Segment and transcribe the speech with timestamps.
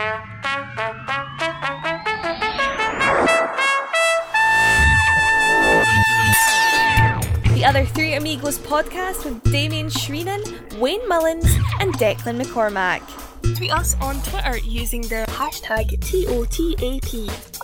[0.00, 0.06] The
[7.66, 11.44] other Three Amigos podcast with Damien Shreenan, Wayne Mullins,
[11.80, 13.02] and Declan McCormack.
[13.56, 17.60] Tweet us on Twitter using the hashtag TOTAP.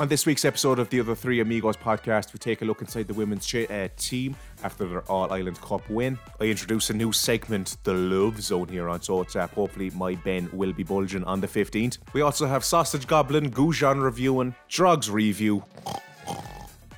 [0.00, 3.06] On this week's episode of the Other Three Amigos podcast, we take a look inside
[3.06, 6.18] the women's ch- uh, team after their All Ireland Cup win.
[6.40, 9.50] I introduce a new segment, the Love Zone, here on TOTAP.
[9.50, 11.98] Hopefully, my Ben will be bulging on the 15th.
[12.12, 15.64] We also have Sausage Goblin, Goujon reviewing, Drogs review,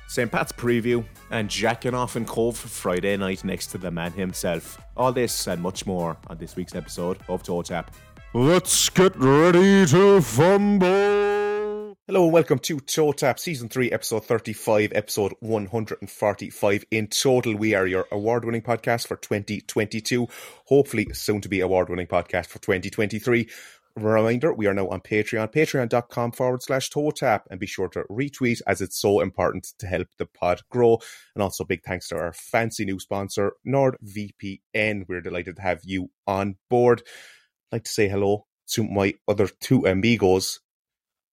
[0.07, 0.31] St.
[0.31, 4.79] Pat's preview, and jacking off in Cobh for Friday night next to the man himself.
[4.95, 7.93] All this and much more on this week's episode of Toe Tap.
[8.33, 11.42] Let's get ready to fumble.
[12.05, 16.85] Hello and welcome to Toe Tap Season 3, Episode 35, Episode 145.
[16.91, 20.27] In total, we are your award winning podcast for 2022,
[20.65, 23.47] hopefully soon to be award winning podcast for 2023.
[23.95, 28.03] Reminder, we are now on Patreon, patreon.com forward slash toe tap, and be sure to
[28.11, 30.99] retweet as it's so important to help the pod grow.
[31.35, 35.05] And also big thanks to our fancy new sponsor, NordVPN.
[35.07, 37.01] We're delighted to have you on board.
[37.71, 40.59] I'd like to say hello to my other two amigos.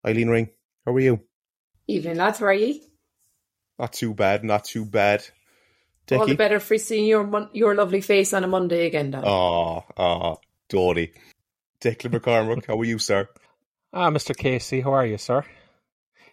[0.07, 0.49] Eileen Ring,
[0.87, 1.21] how are you?
[1.87, 2.39] Evening, lads.
[2.39, 2.81] How are you?
[3.79, 5.25] Not too bad, not too bad.
[6.13, 9.23] All the better for seeing your mon- your lovely face on a Monday again, Dan.
[9.25, 11.13] Oh, oh, Dory.
[11.81, 13.29] Declan McCormack, how are you, sir?
[13.93, 14.37] Ah, Mr.
[14.37, 15.45] Casey, how are you, sir?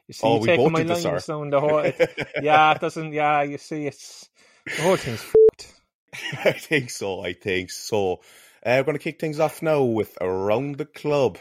[0.08, 1.12] You see, Oh, you we taking both my did the sir.
[1.12, 1.84] lines down the whole.
[2.42, 3.14] yeah, it doesn't.
[3.14, 4.28] Yeah, you see, it's
[4.66, 5.66] the whole thing's f***ed.
[6.46, 7.22] I think so.
[7.22, 8.14] I think so.
[8.66, 11.38] Uh, we're going to kick things off now with Around the Club.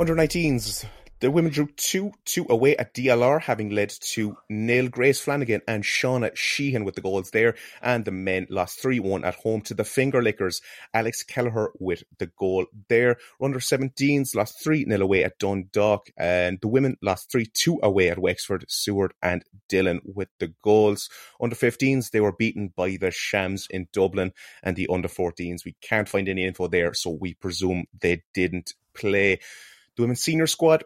[0.00, 0.86] Under 19s,
[1.18, 4.86] the women drew 2 2 away at DLR, having led to nil.
[4.86, 9.24] Grace Flanagan and Shauna Sheehan with the goals there, and the men lost 3 1
[9.24, 10.62] at home to the Finger Lickers.
[10.94, 13.16] Alex Kelleher with the goal there.
[13.42, 18.08] Under 17s lost 3 0 away at Dundalk, and the women lost 3 2 away
[18.08, 18.66] at Wexford.
[18.68, 21.10] Seward and Dillon with the goals.
[21.40, 24.32] Under 15s, they were beaten by the Shams in Dublin,
[24.62, 28.74] and the under 14s, we can't find any info there, so we presume they didn't
[28.94, 29.40] play.
[29.98, 30.84] The women's senior squad,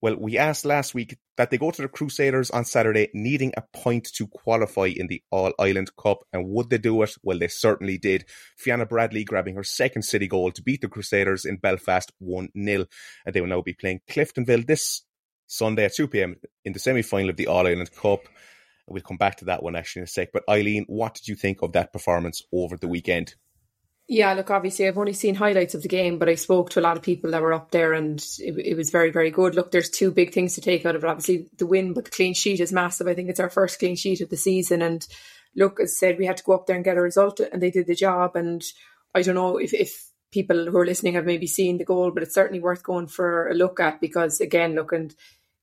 [0.00, 3.62] well, we asked last week that they go to the Crusaders on Saturday needing a
[3.74, 6.20] point to qualify in the All Ireland Cup.
[6.32, 7.14] And would they do it?
[7.22, 8.24] Well, they certainly did.
[8.56, 12.86] Fianna Bradley grabbing her second city goal to beat the Crusaders in Belfast 1 0.
[13.26, 15.02] And they will now be playing Cliftonville this
[15.46, 18.20] Sunday at 2 pm in the semi final of the All Ireland Cup.
[18.88, 20.30] We'll come back to that one actually in a sec.
[20.32, 23.34] But Eileen, what did you think of that performance over the weekend?
[24.06, 26.82] Yeah, look, obviously, I've only seen highlights of the game, but I spoke to a
[26.82, 29.54] lot of people that were up there, and it, it was very, very good.
[29.54, 31.06] Look, there's two big things to take out of it.
[31.08, 33.06] Obviously, the win, but the clean sheet is massive.
[33.06, 35.06] I think it's our first clean sheet of the season, and
[35.56, 37.62] look, as I said, we had to go up there and get a result, and
[37.62, 38.36] they did the job.
[38.36, 38.62] And
[39.14, 42.22] I don't know if, if people who are listening have maybe seen the goal, but
[42.22, 45.14] it's certainly worth going for a look at because, again, look, and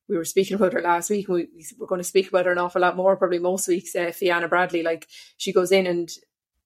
[0.09, 1.27] we were speaking about her last week.
[1.27, 1.47] And we,
[1.77, 3.95] we're going to speak about her an awful lot more, probably most weeks.
[3.95, 6.09] Uh, Fianna Bradley, like she goes in and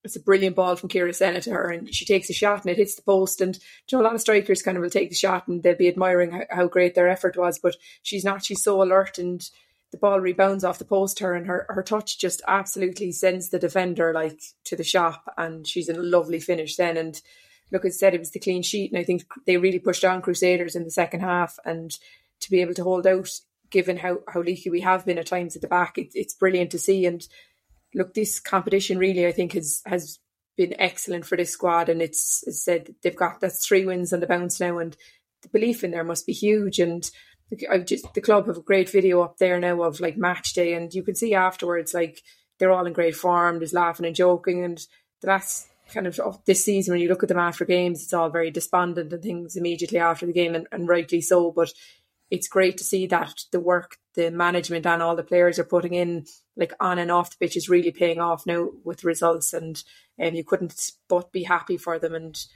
[0.04, 2.70] it's a brilliant ball from Kira Senna to her, and she takes a shot and
[2.70, 3.40] it hits the post.
[3.40, 3.58] And
[3.90, 5.88] you know, a lot of strikers kind of will take the shot and they'll be
[5.88, 8.44] admiring how, how great their effort was, but she's not.
[8.44, 9.48] She's so alert, and
[9.92, 13.58] the ball rebounds off the post her, and her her touch just absolutely sends the
[13.58, 16.96] defender like to the shop, and she's in a lovely finish then.
[16.96, 17.20] And
[17.72, 20.22] look, as said, it was the clean sheet, and I think they really pushed on
[20.22, 21.96] Crusaders in the second half, and
[22.40, 23.30] to be able to hold out,
[23.70, 26.70] given how how leaky we have been at times at the back, it, it's brilliant
[26.70, 27.06] to see.
[27.06, 27.26] And
[27.96, 30.20] look, this competition really, I think, has has
[30.56, 34.12] been excellent for this squad, and it's as I said they've got that's three wins
[34.12, 34.96] on the bounce now, and
[35.42, 36.78] the belief in there must be huge.
[36.78, 37.10] And
[37.70, 40.74] I've just the club have a great video up there now of like match day,
[40.74, 42.22] and you can see afterwards like
[42.58, 43.58] they're all in great form.
[43.58, 44.86] There's laughing and joking, and
[45.24, 48.28] last kind of of this season when you look at them after games, it's all
[48.28, 51.50] very despondent and things immediately after the game, and, and rightly so.
[51.50, 51.72] But
[52.30, 55.94] it's great to see that the work the management and all the players are putting
[55.94, 56.24] in,
[56.56, 59.82] like on and off the pitch, is really paying off now with results, and
[60.22, 62.14] um, you couldn't but be happy for them.
[62.14, 62.46] And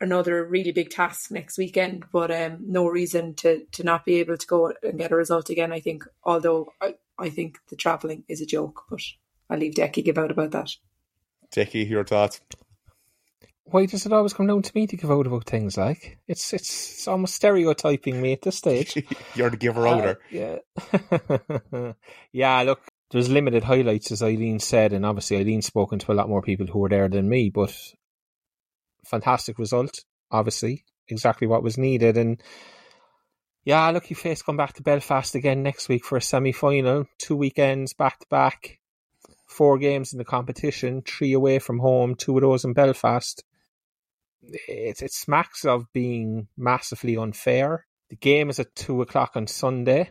[0.00, 4.36] another really big task next weekend, but um, no reason to to not be able
[4.36, 5.72] to go and get a result again.
[5.72, 9.00] I think, although I, I think the travelling is a joke, but
[9.48, 10.70] I'll leave Decky give out about that.
[11.54, 12.40] Decky, your thoughts?
[13.72, 16.52] Why does it always come down to me to give out about things like it's
[16.52, 19.02] it's, it's almost stereotyping me at this stage.
[19.34, 20.18] You're the giver outer.
[20.30, 20.58] Uh,
[21.70, 21.92] yeah,
[22.32, 22.62] yeah.
[22.64, 26.42] Look, there's limited highlights, as Eileen said, and obviously Eileen's spoken to a lot more
[26.42, 27.48] people who were there than me.
[27.48, 27.74] But
[29.06, 32.18] fantastic result, obviously, exactly what was needed.
[32.18, 32.42] And
[33.64, 37.06] Yeah, lucky face come back to Belfast again next week for a semi final.
[37.18, 38.80] Two weekends back to back.
[39.46, 43.42] Four games in the competition, three away from home, two of those in Belfast.
[44.42, 47.86] It, it smacks of being massively unfair.
[48.10, 50.10] The game is at two o'clock on Sunday.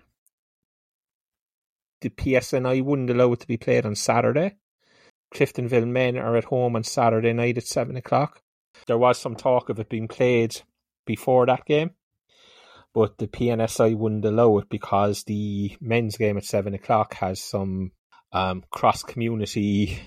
[2.01, 4.55] The PSNI wouldn't allow it to be played on Saturday.
[5.33, 8.41] Cliftonville men are at home on Saturday night at seven o'clock.
[8.87, 10.59] There was some talk of it being played
[11.05, 11.91] before that game,
[12.93, 17.91] but the PNSI wouldn't allow it because the men's game at seven o'clock has some
[18.33, 19.99] um, cross community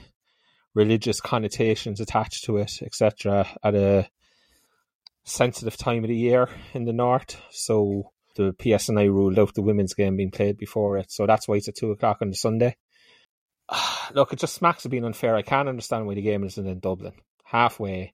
[0.75, 3.47] religious connotations attached to it, etc.
[3.63, 4.09] At a
[5.25, 9.95] sensitive time of the year in the north, so the PSNI ruled out the women's
[9.95, 11.11] game being played before it.
[11.11, 12.77] So that's why it's at two o'clock on the Sunday.
[14.15, 15.37] Look, it just smacks of being unfair.
[15.37, 17.15] I can't understand why the game isn't in Dublin.
[17.45, 18.13] Halfway,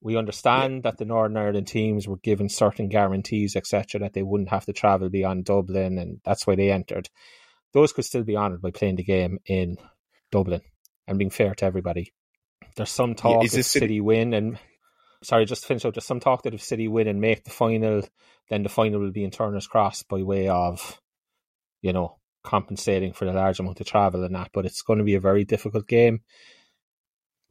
[0.00, 0.90] we understand yeah.
[0.90, 4.72] that the Northern Ireland teams were given certain guarantees, etc., that they wouldn't have to
[4.72, 7.08] travel beyond Dublin, and that's why they entered.
[7.72, 9.76] Those could still be honoured by playing the game in
[10.30, 10.62] Dublin
[11.06, 12.12] and being fair to everybody.
[12.76, 14.58] There's some talk yeah, of City win and
[15.24, 15.94] sorry, just to finish out.
[15.94, 18.02] There's some talk that if City win and make the final,
[18.50, 21.00] then the final will be in Turner's Cross by way of,
[21.82, 24.50] you know, compensating for the large amount of travel and that.
[24.52, 26.20] But it's going to be a very difficult game.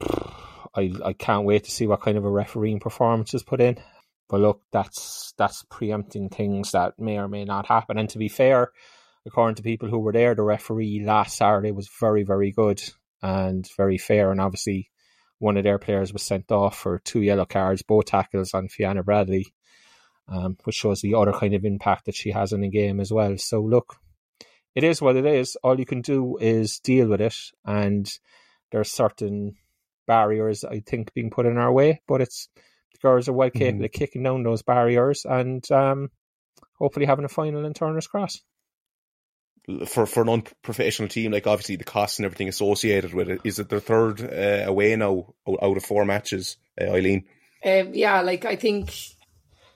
[0.76, 3.78] I I can't wait to see what kind of a refereeing performance is put in.
[4.28, 7.98] But look, that's that's preempting things that may or may not happen.
[7.98, 8.72] And to be fair,
[9.26, 12.82] according to people who were there, the referee last Saturday was very, very good
[13.24, 14.30] and very fair.
[14.30, 14.90] And obviously,
[15.38, 19.02] one of their players was sent off for two yellow cards, both tackles on Fianna
[19.02, 19.46] Bradley,
[20.28, 23.10] um, which shows the other kind of impact that she has in the game as
[23.10, 23.36] well.
[23.38, 23.96] So look,
[24.74, 25.56] it is what it is.
[25.64, 28.12] All you can do is deal with it, and
[28.70, 29.56] there are certain
[30.06, 32.48] barriers I think being put in our way, but it's
[32.92, 33.84] the girls are well capable mm-hmm.
[33.84, 36.10] of kicking down those barriers and um,
[36.78, 38.42] hopefully having a final in Turner's Cross
[39.86, 43.58] for for an unprofessional team, like obviously the costs and everything associated with it, is
[43.58, 47.24] it their third uh, away now out of four matches, uh, Eileen?
[47.64, 48.94] Um, yeah, like I think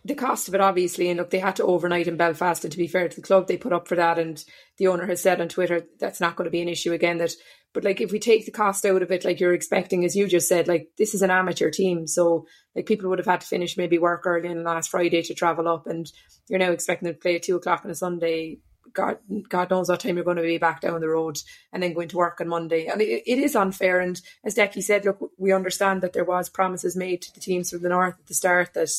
[0.05, 2.79] the cost of it, obviously, and look, they had to overnight in Belfast, and to
[2.79, 4.45] be fair to the club, they put up for that, and
[4.77, 7.19] the owner has said on Twitter that's not going to be an issue again.
[7.19, 7.33] That,
[7.73, 10.27] but like if we take the cost out of it, like you're expecting, as you
[10.27, 12.47] just said, like this is an amateur team, so
[12.77, 15.67] like people would have had to finish maybe work early on last Friday to travel
[15.67, 16.13] up, and
[16.49, 18.59] you're now expecting to play at two o'clock on a Sunday
[18.93, 19.19] God,
[19.49, 21.39] God knows what time you're going to be back down the road
[21.73, 22.87] and then going to work on Monday.
[22.87, 24.01] And it, it is unfair.
[24.01, 27.71] And as Decky said, look, we understand that there was promises made to the teams
[27.71, 28.91] from the north at the start that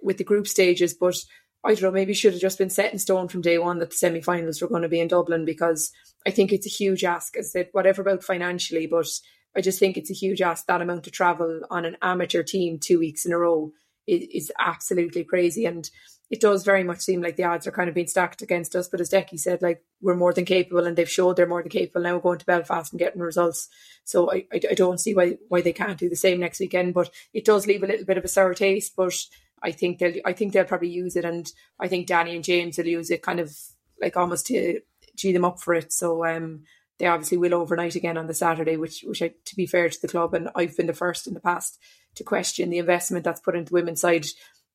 [0.00, 1.16] with the group stages, but
[1.64, 3.90] I don't know, maybe should have just been set in stone from day one that
[3.90, 5.92] the semi-finals were going to be in Dublin because
[6.26, 7.36] I think it's a huge ask.
[7.38, 9.08] As I said, whatever about financially, but
[9.56, 10.66] I just think it's a huge ask.
[10.66, 13.72] That amount of travel on an amateur team two weeks in a row
[14.06, 15.64] is, is absolutely crazy.
[15.64, 15.88] And
[16.30, 18.88] it does very much seem like the odds are kind of being stacked against us.
[18.88, 21.70] But as Decky said, like we're more than capable, and they've showed they're more than
[21.70, 23.68] capable now going to Belfast and getting results.
[24.04, 26.94] So I, I, I don't see why why they can't do the same next weekend.
[26.94, 28.94] But it does leave a little bit of a sour taste.
[28.96, 29.14] But
[29.62, 32.78] I think they'll I think they'll probably use it, and I think Danny and James
[32.78, 33.56] will use it kind of
[34.00, 34.80] like almost to
[35.16, 35.92] g them up for it.
[35.92, 36.64] So um,
[36.98, 40.00] they obviously will overnight again on the Saturday, which which I, to be fair to
[40.00, 41.78] the club, and I've been the first in the past
[42.16, 44.26] to question the investment that's put into women's side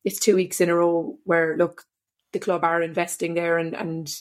[0.03, 1.83] it's two weeks in a row where look
[2.31, 4.13] the club are investing there and and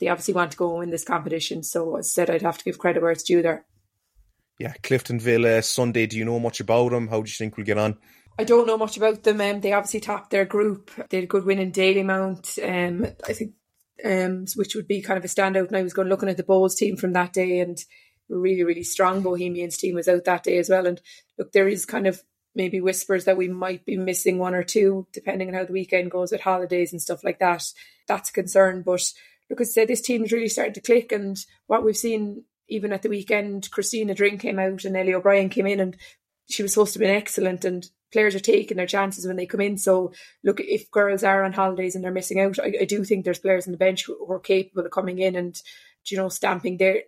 [0.00, 1.62] they obviously want to go win this competition.
[1.62, 3.66] So as I said, I'd have to give credit where it's due there.
[4.58, 6.06] Yeah, Cliftonville uh, Sunday.
[6.06, 7.08] Do you know much about them?
[7.08, 7.98] How do you think we'll get on?
[8.38, 9.40] I don't know much about them.
[9.40, 10.90] Um, they obviously topped their group.
[11.08, 12.58] They had a good win in Dalymount.
[12.66, 13.52] Um, I think,
[14.04, 15.68] um, which would be kind of a standout.
[15.68, 17.78] And I was going looking at the Bohs team from that day, and
[18.28, 20.86] really, really strong Bohemians team was out that day as well.
[20.86, 21.00] And
[21.38, 22.22] look, there is kind of
[22.54, 26.10] maybe whispers that we might be missing one or two, depending on how the weekend
[26.10, 27.64] goes with holidays and stuff like that.
[28.08, 28.82] That's a concern.
[28.82, 29.02] But
[29.48, 31.12] look, I said, this team's really starting to click.
[31.12, 35.48] And what we've seen even at the weekend, Christina Dring came out and Ellie O'Brien
[35.48, 35.96] came in and
[36.48, 39.60] she was supposed to be excellent and players are taking their chances when they come
[39.60, 39.76] in.
[39.76, 43.24] So look, if girls are on holidays and they're missing out, I, I do think
[43.24, 45.60] there's players on the bench who, who are capable of coming in and,
[46.06, 47.02] you know, stamping their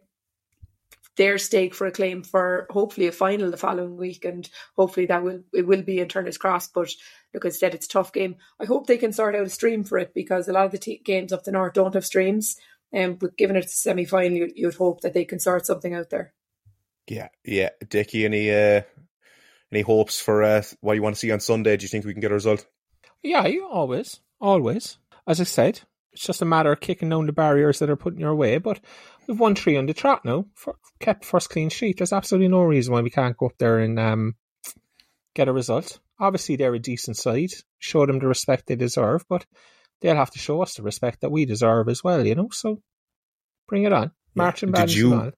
[1.17, 5.23] their stake for a claim for hopefully a final the following week, and hopefully that
[5.23, 6.69] will it will be in Turner's Cross.
[6.69, 6.91] But
[7.35, 8.37] look, as I said, it's a tough game.
[8.61, 10.79] I hope they can sort out a stream for it because a lot of the
[10.79, 12.57] t- games up the north don't have streams.
[12.93, 15.67] And um, but given it's a semi final, you, you'd hope that they can sort
[15.67, 16.35] something out there.
[17.09, 18.83] Yeah, yeah, Dickie, any uh,
[19.73, 21.77] any hopes for uh, what you want to see on Sunday?
[21.77, 22.67] Do you think we can get a result?
[23.23, 24.99] Yeah, you always, always.
[25.27, 25.81] As I said,
[26.13, 28.59] it's just a matter of kicking down the barriers that are put in your way.
[28.59, 28.81] But
[29.27, 31.99] we've won three on the trot now, for, kept first clean sheet.
[31.99, 34.35] There's absolutely no reason why we can't go up there and um,
[35.35, 35.99] get a result.
[36.19, 37.51] Obviously, they're a decent side.
[37.79, 39.47] Show them the respect they deserve, but
[40.01, 42.49] they'll have to show us the respect that we deserve as well, you know.
[42.53, 42.81] So
[43.67, 44.87] bring it on, marching yeah.
[44.87, 45.33] Did you?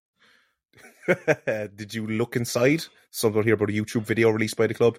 [1.76, 2.84] did you look inside?
[3.10, 4.98] Something here about a YouTube video released by the club.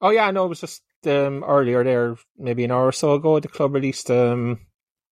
[0.00, 3.40] Oh yeah, no, it was just um, earlier there, maybe an hour or so ago.
[3.40, 4.60] The club released um,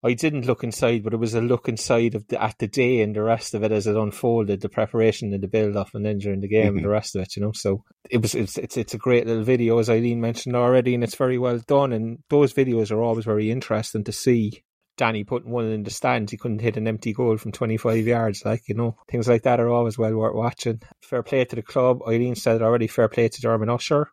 [0.03, 3.01] I didn't look inside, but it was a look inside of the, at the day
[3.03, 6.07] and the rest of it as it unfolded, the preparation and the build up, and
[6.07, 6.77] then during the game mm-hmm.
[6.77, 7.35] and the rest of it.
[7.35, 10.55] You know, so it was it's, it's it's a great little video as Eileen mentioned
[10.55, 11.93] already, and it's very well done.
[11.93, 14.63] And those videos are always very interesting to see.
[14.97, 18.45] Danny putting one in the stands, he couldn't hit an empty goal from 25 yards.
[18.45, 20.83] Like, you know, things like that are always well worth watching.
[21.03, 22.01] Fair play to the club.
[22.09, 24.11] Eileen said it already, fair play to Dermot Usher.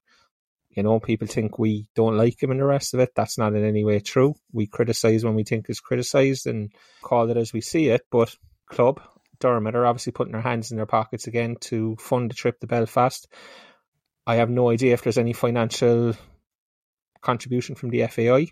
[0.75, 3.11] You know, people think we don't like him and the rest of it.
[3.15, 4.35] That's not in any way true.
[4.51, 8.01] We criticise when we think is criticised and call it as we see it.
[8.11, 8.35] But
[8.69, 9.01] club,
[9.39, 12.67] Dermot are obviously putting their hands in their pockets again to fund the trip to
[12.67, 13.25] Belfast.
[14.27, 16.13] I have no idea if there's any financial
[17.21, 18.47] contribution from the FAI.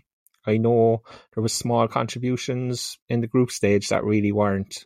[0.46, 1.02] I know
[1.34, 4.84] there was small contributions in the group stage that really weren't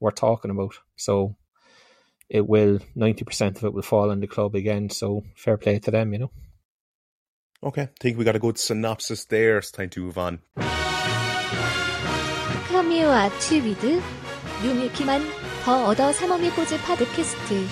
[0.00, 0.74] worth talking about.
[0.96, 1.36] So
[2.30, 4.88] it will ninety percent of it will fall on the club again.
[4.90, 6.30] So fair play to them, you know.
[7.63, 9.57] Okay, I think we got a good synopsis there.
[9.57, 10.39] It's time to move on.
[12.69, 13.99] 카미와 튜비드
[14.63, 15.21] 유미키만
[15.63, 17.67] 더 얻어 삼엄이 꼬즈 파드캐스트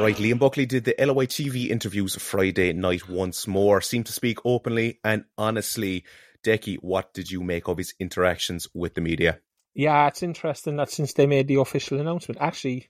[0.00, 4.38] Right, Liam Buckley did the LOI TV interviews Friday night once more, seemed to speak
[4.46, 6.04] openly and honestly
[6.45, 9.39] Decky, what did you make of his interactions with the media?
[9.73, 12.89] Yeah, it's interesting that since they made the official announcement, actually,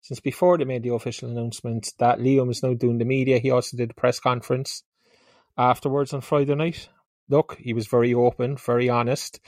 [0.00, 3.50] since before they made the official announcement that Liam is now doing the media, he
[3.50, 4.84] also did a press conference
[5.58, 6.88] afterwards on Friday night.
[7.28, 9.40] Look, he was very open, very honest.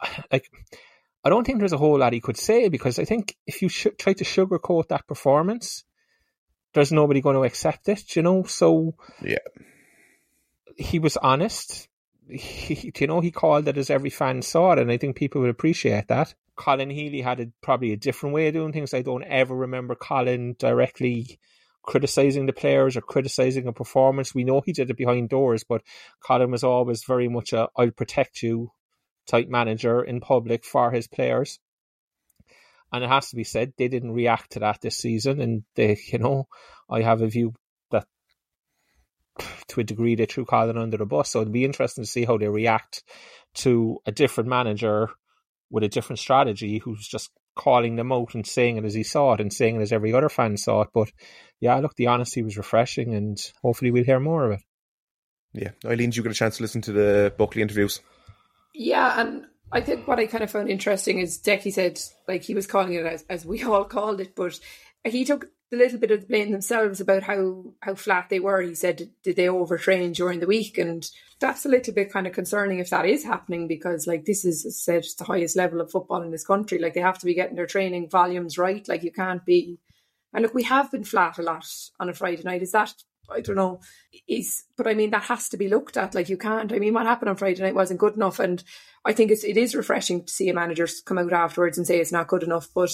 [0.32, 0.50] Like,
[1.22, 3.68] I don't think there's a whole lot he could say because I think if you
[3.68, 5.84] sh- try to sugarcoat that performance,
[6.72, 8.44] there's nobody going to accept it, you know.
[8.44, 9.44] So yeah,
[10.78, 11.89] he was honest
[12.34, 15.40] he, you know, he called it as every fan saw it, and I think people
[15.40, 16.34] would appreciate that.
[16.56, 18.92] Colin Healy had a, probably a different way of doing things.
[18.92, 21.38] I don't ever remember Colin directly
[21.82, 24.34] criticizing the players or criticizing a performance.
[24.34, 25.82] We know he did it behind doors, but
[26.22, 28.72] Colin was always very much a "I'll protect you"
[29.26, 31.58] type manager in public for his players.
[32.92, 35.40] And it has to be said, they didn't react to that this season.
[35.40, 36.48] And they, you know,
[36.88, 37.54] I have a view
[39.68, 41.30] to a degree they threw Colin under the bus.
[41.30, 43.02] So it'd be interesting to see how they react
[43.54, 45.10] to a different manager
[45.70, 49.34] with a different strategy who's just calling them out and saying it as he saw
[49.34, 50.88] it and saying it as every other fan saw it.
[50.92, 51.10] But
[51.60, 54.60] yeah, look, the honesty was refreshing and hopefully we'll hear more of it.
[55.52, 55.70] Yeah.
[55.84, 58.00] Eileen, did you get a chance to listen to the Buckley interviews?
[58.72, 62.54] Yeah, and I think what I kind of found interesting is Decky said, like, he
[62.54, 64.58] was calling it as, as we all called it, but
[65.04, 68.60] he took the little bit of blame themselves about how how flat they were.
[68.60, 70.78] He said, did, they overtrain during the week?
[70.78, 71.08] And
[71.38, 74.82] that's a little bit kind of concerning if that is happening because like this is
[74.82, 76.78] said the highest level of football in this country.
[76.78, 78.86] Like they have to be getting their training volumes right.
[78.88, 79.78] Like you can't be.
[80.32, 81.66] And look, we have been flat a lot
[81.98, 82.62] on a Friday night.
[82.62, 82.94] Is that
[83.30, 83.80] I don't know.
[84.26, 86.14] Is but I mean that has to be looked at.
[86.14, 86.72] Like you can't.
[86.72, 88.62] I mean, what happened on Friday night wasn't good enough, and
[89.04, 92.00] I think it's it is refreshing to see a manager come out afterwards and say
[92.00, 92.68] it's not good enough.
[92.74, 92.90] But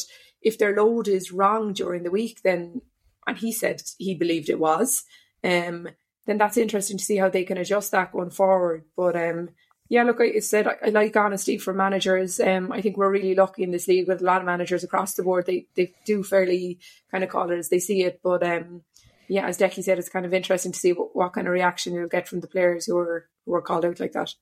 [0.46, 2.80] if their load is wrong during the week, then
[3.26, 5.02] and he said he believed it was,
[5.42, 5.88] um,
[6.26, 8.84] then that's interesting to see how they can adjust that going forward.
[8.96, 9.50] But um,
[9.88, 12.38] yeah, look, I said I, I like honesty for managers.
[12.38, 15.14] Um, I think we're really lucky in this league with a lot of managers across
[15.14, 15.46] the board.
[15.46, 16.78] They they do fairly
[17.10, 18.20] kind of call it as they see it.
[18.22, 18.82] But um,
[19.28, 21.92] yeah, as Decky said, it's kind of interesting to see what, what kind of reaction
[21.92, 24.32] you'll get from the players who are who are called out like that.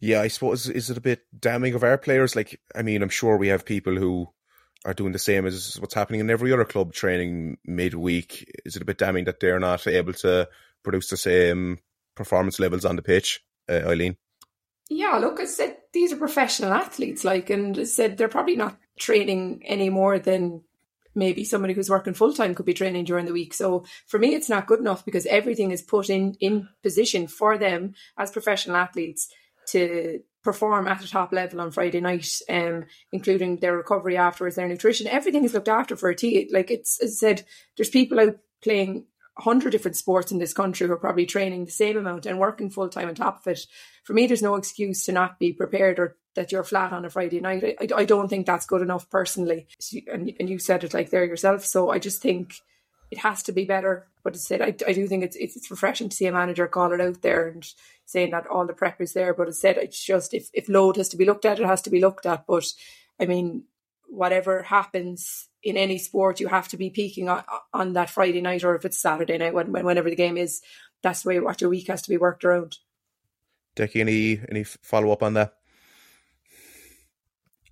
[0.00, 2.34] Yeah, I suppose is it a bit damning of our players?
[2.34, 4.28] Like, I mean, I'm sure we have people who
[4.84, 8.60] are doing the same as what's happening in every other club training midweek.
[8.64, 10.48] Is it a bit damning that they're not able to
[10.82, 11.78] produce the same
[12.14, 14.16] performance levels on the pitch, uh, Eileen?
[14.90, 18.76] Yeah, look, I said these are professional athletes, like, and I said they're probably not
[18.98, 20.62] training any more than
[21.14, 23.54] maybe somebody who's working full time could be training during the week.
[23.54, 27.56] So for me, it's not good enough because everything is put in in position for
[27.56, 29.28] them as professional athletes
[29.68, 34.68] to perform at a top level on Friday night, um, including their recovery afterwards, their
[34.68, 35.06] nutrition.
[35.06, 36.48] Everything is looked after for a team.
[36.52, 37.44] Like it's as I said,
[37.76, 41.72] there's people out playing hundred different sports in this country who are probably training the
[41.72, 43.66] same amount and working full time on top of it.
[44.04, 47.10] For me, there's no excuse to not be prepared or that you're flat on a
[47.10, 47.64] Friday night.
[47.64, 49.66] I, I, I don't think that's good enough personally.
[50.06, 51.64] And, and you said it like there yourself.
[51.64, 52.54] So I just think
[53.10, 54.08] it has to be better.
[54.22, 56.92] But it's said, I, I do think it's, it's refreshing to see a manager call
[56.92, 57.64] it out there and
[58.06, 59.34] saying that all the prep is there.
[59.34, 61.82] But it's said, it's just if, if load has to be looked at, it has
[61.82, 62.46] to be looked at.
[62.46, 62.66] But
[63.20, 63.64] I mean,
[64.08, 67.42] whatever happens in any sport, you have to be peaking on,
[67.72, 70.60] on that Friday night, or if it's Saturday night, when, when, whenever the game is.
[71.02, 72.78] That's the way what your week has to be worked around.
[73.76, 75.54] Decky, any any follow up on that?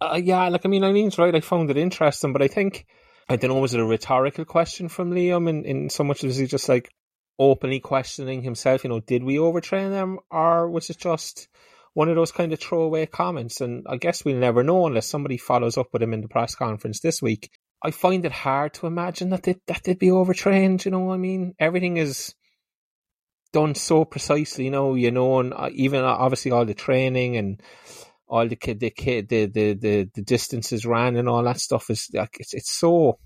[0.00, 1.34] Uh, yeah, like I mean, I Eileen's right.
[1.34, 2.86] I found it interesting, but I think
[3.28, 3.60] I don't know.
[3.60, 6.90] Was it a rhetorical question from Liam, in, in so much as he just like
[7.38, 8.84] openly questioning himself?
[8.84, 11.48] You know, did we overtrain them, or was it just
[11.94, 13.60] one of those kind of throwaway comments?
[13.60, 16.54] And I guess we'll never know unless somebody follows up with him in the press
[16.54, 17.50] conference this week.
[17.84, 20.84] I find it hard to imagine that they that they'd be overtrained.
[20.84, 22.34] You know, I mean, everything is
[23.52, 24.66] done so precisely.
[24.66, 27.60] You know, you know, and uh, even uh, obviously all the training and
[28.28, 32.36] all the the the, the the the distances ran and all that stuff is like
[32.38, 33.18] it's it's so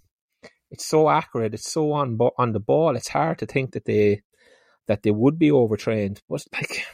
[0.70, 1.54] it's so accurate.
[1.54, 2.96] It's so on on the ball.
[2.96, 4.22] It's hard to think that they
[4.86, 6.84] that they would be overtrained, but like.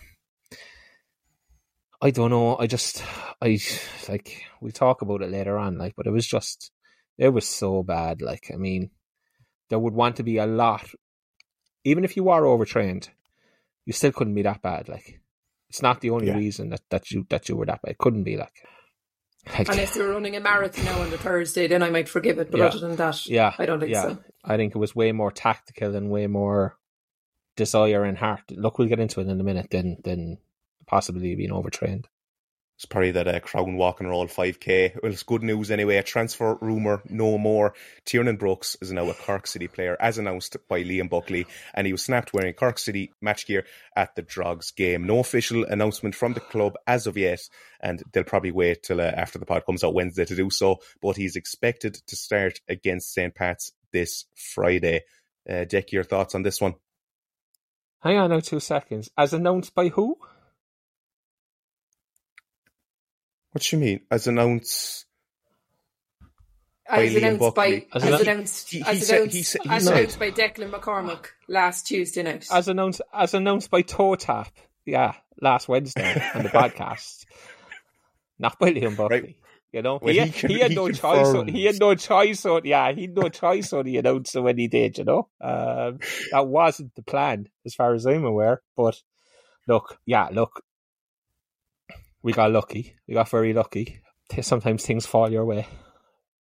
[2.04, 2.56] I don't know.
[2.58, 3.00] I just,
[3.40, 3.60] I
[4.08, 5.78] like we'll talk about it later on.
[5.78, 6.72] Like, but it was just,
[7.16, 8.20] it was so bad.
[8.20, 8.90] Like, I mean,
[9.68, 10.84] there would want to be a lot,
[11.84, 13.08] even if you are overtrained,
[13.86, 14.88] you still couldn't be that bad.
[14.88, 15.20] Like,
[15.68, 16.38] it's not the only yeah.
[16.38, 17.92] reason that, that you that you were that bad.
[17.92, 18.66] It couldn't be like.
[19.58, 22.38] Like Unless you were running a marathon now on the Thursday, then I might forgive
[22.38, 22.50] it.
[22.50, 22.66] But yeah.
[22.66, 24.02] other than that, yeah, I don't think yeah.
[24.02, 24.18] so.
[24.44, 26.78] I think it was way more tactical and way more
[27.56, 28.42] desire and heart.
[28.50, 29.68] Look, we'll get into it in a minute.
[29.70, 30.38] Than than
[30.86, 32.06] possibly being overtrained.
[32.76, 35.02] It's probably that uh, Crowden walking roll 5k.
[35.02, 35.98] Well, it's good news anyway.
[35.98, 37.74] A transfer rumour, no more.
[38.04, 41.92] Tiernan Brooks is now a Cork City player, as announced by Liam Buckley, and he
[41.92, 45.06] was snapped wearing Cork City match gear at the Drogs game.
[45.06, 47.40] No official announcement from the club as of yet,
[47.80, 50.80] and they'll probably wait till uh, after the pod comes out Wednesday to do so.
[51.00, 53.34] But he's expected to start against St.
[53.34, 55.02] Pat's this Friday.
[55.48, 56.74] Uh, your thoughts on this one?
[58.00, 59.10] Hang on now two seconds.
[59.16, 60.16] As announced by who?
[63.52, 64.00] What do you mean?
[64.10, 65.06] As announced
[66.88, 72.46] as announced by as, announced, as announced, by Declan McCormack last Tuesday night.
[72.50, 74.52] As announced as announced by Toe Tap,
[74.84, 77.24] yeah, last Wednesday on the podcast.
[78.38, 79.20] Not by Liam Buckley.
[79.20, 79.36] Right.
[79.72, 81.28] You know, well, he, he, he, had he no choice.
[81.28, 82.62] On, he had no choice on.
[82.64, 84.98] Yeah, he had no choice on the announcer when he did.
[84.98, 85.98] You know, um,
[86.30, 88.60] that wasn't the plan, as far as I'm aware.
[88.76, 89.00] But
[89.66, 90.62] look, yeah, look,
[92.22, 92.94] we got lucky.
[93.06, 94.00] We got very lucky.
[94.40, 95.66] Sometimes things fall your way.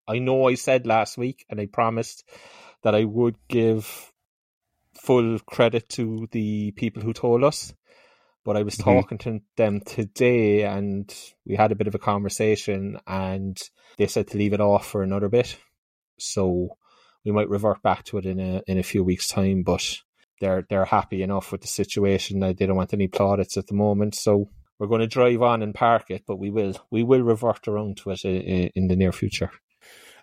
[0.07, 2.23] I know I said last week, and I promised
[2.83, 4.11] that I would give
[5.01, 7.73] full credit to the people who told us.
[8.43, 8.89] But I was mm-hmm.
[8.89, 11.13] talking to them today, and
[11.45, 13.57] we had a bit of a conversation, and
[13.97, 15.57] they said to leave it off for another bit.
[16.19, 16.77] So
[17.23, 19.63] we might revert back to it in a in a few weeks' time.
[19.63, 19.99] But
[20.41, 22.39] they're they're happy enough with the situation.
[22.39, 24.15] They don't want any plaudits at the moment.
[24.15, 27.67] So we're going to drive on and park it, but we will we will revert
[27.67, 29.51] around to it in, in the near future.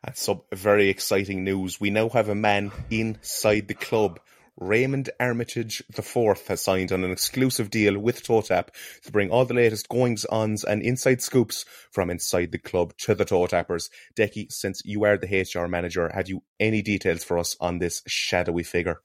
[0.02, 1.80] That's some very exciting news.
[1.80, 4.20] We now have a man inside the club.
[4.58, 8.70] Raymond Armitage IV has signed on an exclusive deal with Totap
[9.04, 13.14] to bring all the latest goings ons and inside scoops from inside the club to
[13.14, 13.90] the Toe Tappers.
[14.16, 18.02] Decky, since you are the HR manager, had you any details for us on this
[18.06, 19.02] shadowy figure?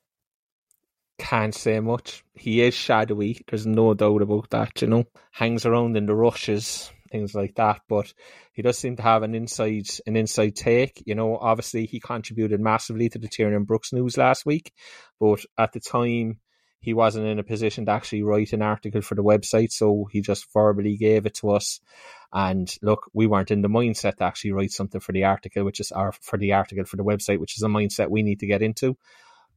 [1.22, 2.24] Can't say much.
[2.34, 3.40] He is shadowy.
[3.48, 4.82] There's no doubt about that.
[4.82, 7.82] You know, hangs around in the rushes, things like that.
[7.88, 8.12] But
[8.54, 11.04] he does seem to have an inside an inside take.
[11.06, 14.74] You know, obviously he contributed massively to the Tiernan Brooks news last week,
[15.20, 16.40] but at the time
[16.80, 20.22] he wasn't in a position to actually write an article for the website, so he
[20.22, 21.80] just verbally gave it to us.
[22.34, 25.80] And look, we weren't in the mindset to actually write something for the article, which
[25.80, 28.48] is our for the article for the website, which is a mindset we need to
[28.48, 28.98] get into.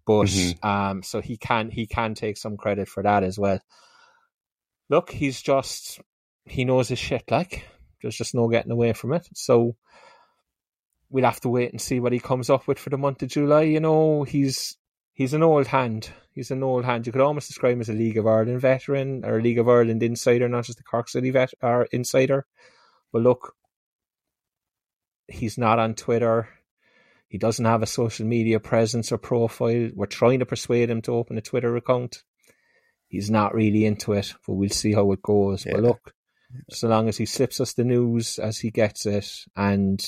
[0.06, 0.66] But mm-hmm.
[0.66, 3.60] um, so he can he can take some credit for that as well.
[4.90, 6.00] Look, he's just
[6.44, 7.24] he knows his shit.
[7.30, 7.66] Like
[8.02, 9.26] there's just no getting away from it.
[9.34, 9.76] So
[11.08, 13.28] we'll have to wait and see what he comes up with for the month of
[13.28, 13.62] July.
[13.62, 14.76] You know, he's
[15.14, 16.10] he's an old hand.
[16.32, 17.06] He's an old hand.
[17.06, 19.68] You could almost describe him as a League of Ireland veteran or a League of
[19.68, 22.46] Ireland insider, not just the Cork City vet or insider.
[23.12, 23.54] But look,
[25.28, 26.48] he's not on Twitter.
[27.34, 29.90] He doesn't have a social media presence or profile.
[29.92, 32.22] We're trying to persuade him to open a Twitter account.
[33.08, 35.66] He's not really into it, but we'll see how it goes.
[35.66, 35.72] Yeah.
[35.72, 36.14] But look,
[36.70, 40.00] so long as he slips us the news as he gets it, and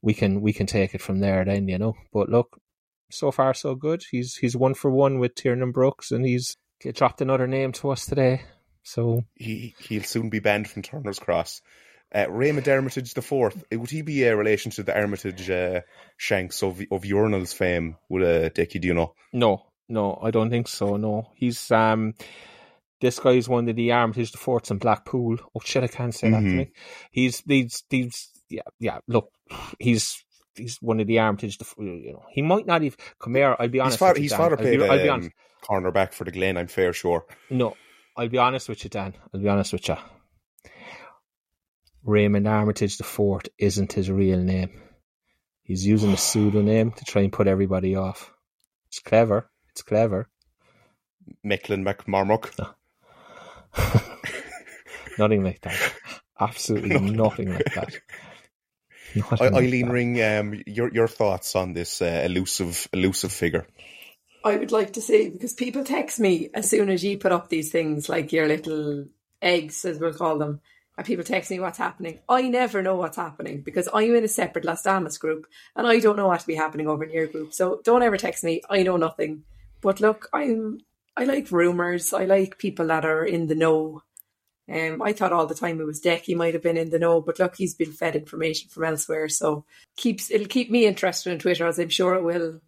[0.00, 1.44] we can we can take it from there.
[1.44, 1.94] Then you know.
[2.12, 2.60] But look,
[3.08, 4.02] so far so good.
[4.10, 8.04] He's he's one for one with Tiernan Brooks, and he's dropped another name to us
[8.04, 8.42] today.
[8.82, 11.62] So he he'll soon be banned from Turner's Cross.
[12.14, 13.64] Uh, Raymond Armitage the fourth.
[13.72, 15.80] Would he be a relation to the Armitage uh,
[16.16, 17.96] Shanks of of urinals fame?
[18.10, 19.14] Would uh, Dicky, do you know?
[19.32, 20.96] No, no, I don't think so.
[20.96, 22.14] No, he's um,
[23.00, 25.38] this guy's one of the Armitage, the Forts, in Blackpool.
[25.54, 26.44] Oh shit, I can't say mm-hmm.
[26.44, 26.72] that to me.
[27.10, 28.98] He's these these yeah yeah.
[29.08, 29.30] Look,
[29.78, 30.22] he's
[30.54, 31.58] he's one of the Armitage.
[31.78, 33.56] You know, he might not even come here.
[33.58, 33.94] I'll be honest.
[33.94, 35.32] His father, his father played I'll be, I'll be um,
[35.68, 36.56] cornerback for the Glen.
[36.56, 37.24] I'm fair sure.
[37.50, 37.76] No,
[38.16, 39.14] I'll be honest with you, Dan.
[39.32, 39.96] I'll be honest with you.
[42.04, 44.82] Raymond Armitage the Fourth isn't his real name.
[45.62, 48.32] He's using a pseudonym to try and put everybody off.
[48.88, 49.48] It's clever.
[49.70, 50.28] It's clever.
[51.46, 52.58] Mecklin McMormuck.
[52.58, 52.70] No.
[55.18, 55.94] nothing like that.
[56.38, 58.00] Absolutely nothing like that.
[59.14, 63.66] Nothing Eileen like Ring, um, your your thoughts on this uh, elusive elusive figure?
[64.44, 67.48] I would like to say because people text me as soon as you put up
[67.48, 69.06] these things, like your little
[69.40, 70.60] eggs, as we'll call them,
[71.04, 72.20] people text me what's happening.
[72.28, 76.00] I never know what's happening because I'm in a separate Las Damas group and I
[76.00, 77.54] don't know what to be happening over in your group.
[77.54, 78.62] So don't ever text me.
[78.68, 79.44] I know nothing.
[79.80, 80.80] But look, I'm
[81.16, 82.12] I like rumors.
[82.12, 84.02] I like people that are in the know.
[84.72, 86.22] Um, I thought all the time it was Deck.
[86.22, 89.28] He might have been in the know, but look, he's been fed information from elsewhere.
[89.28, 89.64] So
[89.96, 92.60] keeps it'll keep me interested in Twitter, as I'm sure it will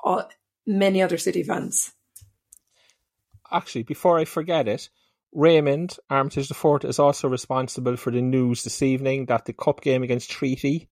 [0.00, 0.28] all,
[0.66, 1.92] many other City fans.
[3.50, 4.90] Actually, before I forget it,
[5.32, 10.02] Raymond Armitage Fort is also responsible for the news this evening that the cup game
[10.02, 10.88] against Treaty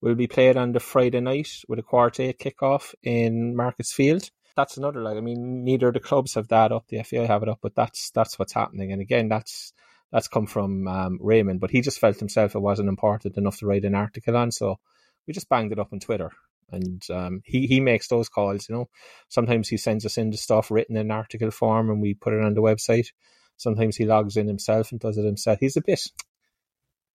[0.00, 4.28] will be played on the Friday night with a quarter eight kickoff in Markets Field.
[4.56, 6.86] That's another like I mean, neither the clubs have that up.
[6.88, 8.90] The FAI have it up, but that's that's what's happening.
[8.92, 9.72] And again, that's
[10.10, 13.66] that's come from um, Raymond, but he just felt himself it wasn't important enough to
[13.66, 14.78] write an article on, so
[15.26, 16.32] we just banged it up on Twitter.
[16.70, 18.68] And um, he he makes those calls.
[18.68, 18.88] You know,
[19.28, 22.42] sometimes he sends us in the stuff written in article form, and we put it
[22.42, 23.08] on the website
[23.56, 25.58] Sometimes he logs in himself and does it himself.
[25.60, 26.00] He's a bit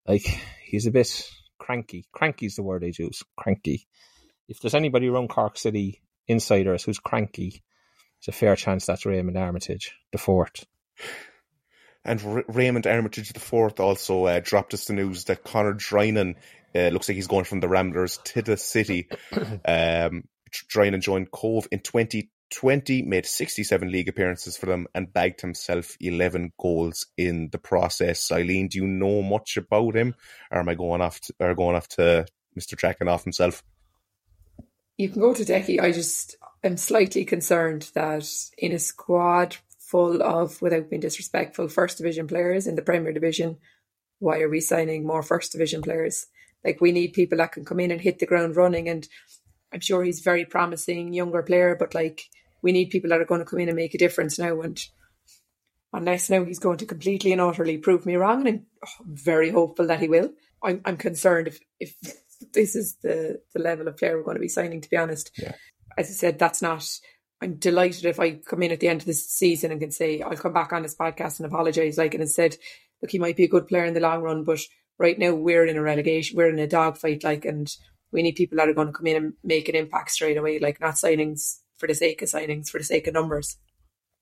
[0.07, 0.23] like
[0.65, 2.05] he's a bit cranky.
[2.11, 3.23] Cranky is the word I use.
[3.37, 3.87] Cranky.
[4.47, 7.61] If there's anybody around Cork City insiders who's cranky,
[8.19, 10.65] it's a fair chance that's Raymond Armitage, the fourth.
[12.03, 16.35] And R- Raymond Armitage the fourth also uh, dropped us the news that Conor Drinan
[16.75, 19.07] uh, looks like he's going from the Ramblers to the City.
[19.33, 25.41] um, Drinan joined Cove in 20 20, made 67 league appearances for them, and bagged
[25.41, 28.31] himself 11 goals in the process.
[28.31, 30.15] Eileen, do you know much about him,
[30.51, 32.25] or am I going off to, or going off to
[32.59, 32.77] Mr.
[32.77, 33.63] Jacking off himself?
[34.97, 35.81] You can go to Decky.
[35.81, 41.97] I just am slightly concerned that in a squad full of, without being disrespectful, first
[41.97, 43.57] division players in the Premier Division,
[44.19, 46.27] why are we signing more first division players?
[46.63, 48.87] Like we need people that can come in and hit the ground running.
[48.87, 49.07] And
[49.73, 52.29] I'm sure he's very promising younger player, but like
[52.61, 54.61] we need people that are going to come in and make a difference now.
[54.61, 54.83] And
[55.93, 59.87] unless now he's going to completely and utterly prove me wrong, and I'm, very hopeful
[59.87, 60.31] that he will.
[60.63, 61.95] I'm, I'm concerned if, if
[62.53, 65.31] this is the, the level of player we're going to be signing, to be honest.
[65.37, 65.53] Yeah.
[65.97, 66.87] As I said, that's not.
[67.41, 70.21] I'm delighted if I come in at the end of this season and can say
[70.21, 72.55] I'll come back on this podcast and apologise, like and said,
[73.01, 74.59] look, he might be a good player in the long run, but
[74.99, 77.75] right now we're in a relegation, we're in a dogfight, like, and
[78.11, 80.59] we need people that are going to come in and make an impact straight away,
[80.59, 83.57] like not signings for the sake of signings, for the sake of numbers.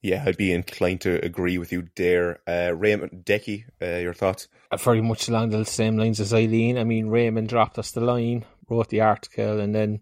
[0.02, 2.40] Yeah, I'd be inclined to agree with you there.
[2.48, 4.48] Uh, Raymond Decky, uh, your thoughts?
[4.80, 6.78] Very much along the same lines as Eileen.
[6.78, 10.00] I mean, Raymond dropped us the line, wrote the article, and then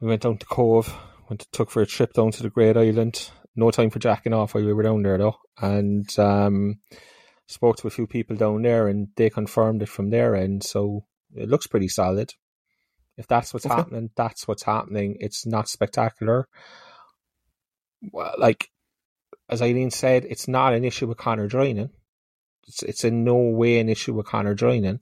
[0.00, 0.94] we went down to Cobh,
[1.28, 3.28] went to, took for a trip down to the Great Island.
[3.56, 5.38] No time for jacking off while we were down there, though.
[5.60, 6.78] And um,
[7.48, 10.62] spoke to a few people down there, and they confirmed it from their end.
[10.62, 12.34] So it looks pretty solid.
[13.16, 13.74] If that's what's okay.
[13.74, 15.16] happening, that's what's happening.
[15.20, 16.48] It's not spectacular.
[18.10, 18.70] Well, like
[19.48, 21.90] as Eileen said, it's not an issue with Conor joining.
[22.66, 25.00] It's it's in no way an issue with Conor joining.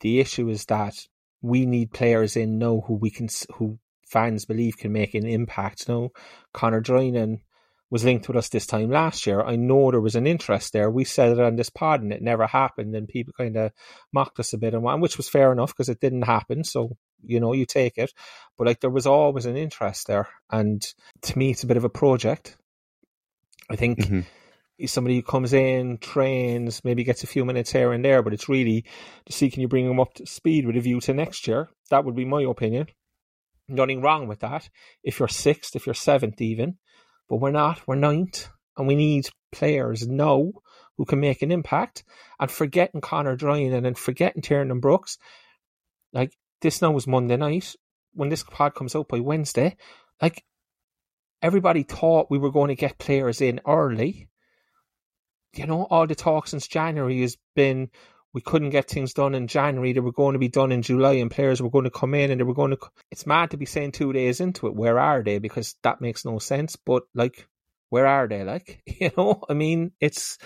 [0.00, 1.06] The issue is that
[1.42, 5.88] we need players in now who we can who fans believe can make an impact.
[5.88, 6.10] No,
[6.52, 7.42] Connor joining
[7.90, 9.42] was linked with us this time last year.
[9.42, 10.90] I know there was an interest there.
[10.90, 12.94] We said it on this pod and it never happened.
[12.94, 13.72] And people kind of
[14.12, 16.64] mocked us a bit, and which was fair enough because it didn't happen.
[16.64, 18.12] So, you know, you take it.
[18.56, 20.28] But like there was always an interest there.
[20.50, 20.86] And
[21.22, 22.56] to me, it's a bit of a project.
[23.68, 23.98] I think.
[23.98, 24.20] Mm-hmm.
[24.86, 28.48] Somebody who comes in, trains, maybe gets a few minutes here and there, but it's
[28.48, 28.86] really
[29.26, 31.68] to see can you bring them up to speed with a view to next year.
[31.90, 32.86] That would be my opinion.
[33.68, 34.70] Nothing wrong with that.
[35.04, 36.78] If you're sixth, if you're seventh, even,
[37.30, 37.80] but we're not.
[37.86, 40.50] We're ninth, and we need players now
[40.98, 42.02] who can make an impact.
[42.40, 45.16] And forgetting Conor Drinan and then forgetting Tiernan Brooks,
[46.12, 47.74] like this now was Monday night.
[48.12, 49.76] When this pod comes out by Wednesday,
[50.20, 50.44] like
[51.40, 54.28] everybody thought we were going to get players in early.
[55.54, 57.90] You know, all the talk since January has been
[58.32, 59.92] we couldn't get things done in January.
[59.92, 62.30] They were going to be done in July, and players were going to come in,
[62.30, 62.78] and they were going to.
[63.10, 64.74] It's mad to be saying two days into it.
[64.74, 65.38] Where are they?
[65.38, 66.76] Because that makes no sense.
[66.76, 67.48] But like,
[67.88, 68.44] where are they?
[68.44, 70.38] Like, you know, I mean, it's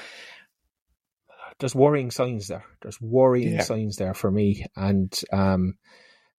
[1.59, 2.65] there's worrying signs there.
[2.83, 3.63] There's worrying yeah.
[3.63, 5.75] signs there for me, and um,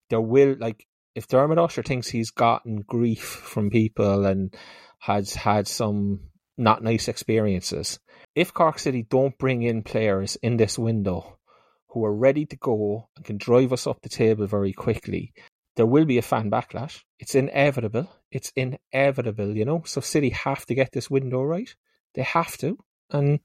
[0.10, 4.54] there will like if Dermot Usher thinks he's gotten grief from people and
[5.00, 6.22] has had some
[6.58, 8.00] not nice experiences.
[8.34, 11.35] If Cork City don't bring in players in this window
[11.96, 15.32] who are ready to go and can drive us up the table very quickly,
[15.78, 17.04] there will be a fan backlash.
[17.20, 18.12] It's inevitable.
[18.32, 19.82] It's inevitable, you know.
[19.86, 21.74] So City have to get this window right.
[22.14, 22.78] They have to,
[23.12, 23.40] and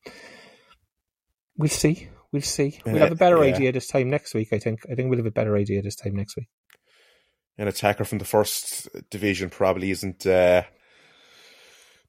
[1.57, 2.09] we'll see.
[2.33, 2.81] We'll see.
[2.85, 3.55] We'll have a better yeah.
[3.55, 4.49] idea this time next week.
[4.53, 4.81] I think.
[4.91, 6.49] I think we'll have a better idea this time next week.
[7.57, 10.63] An attacker from the first division probably isn't uh,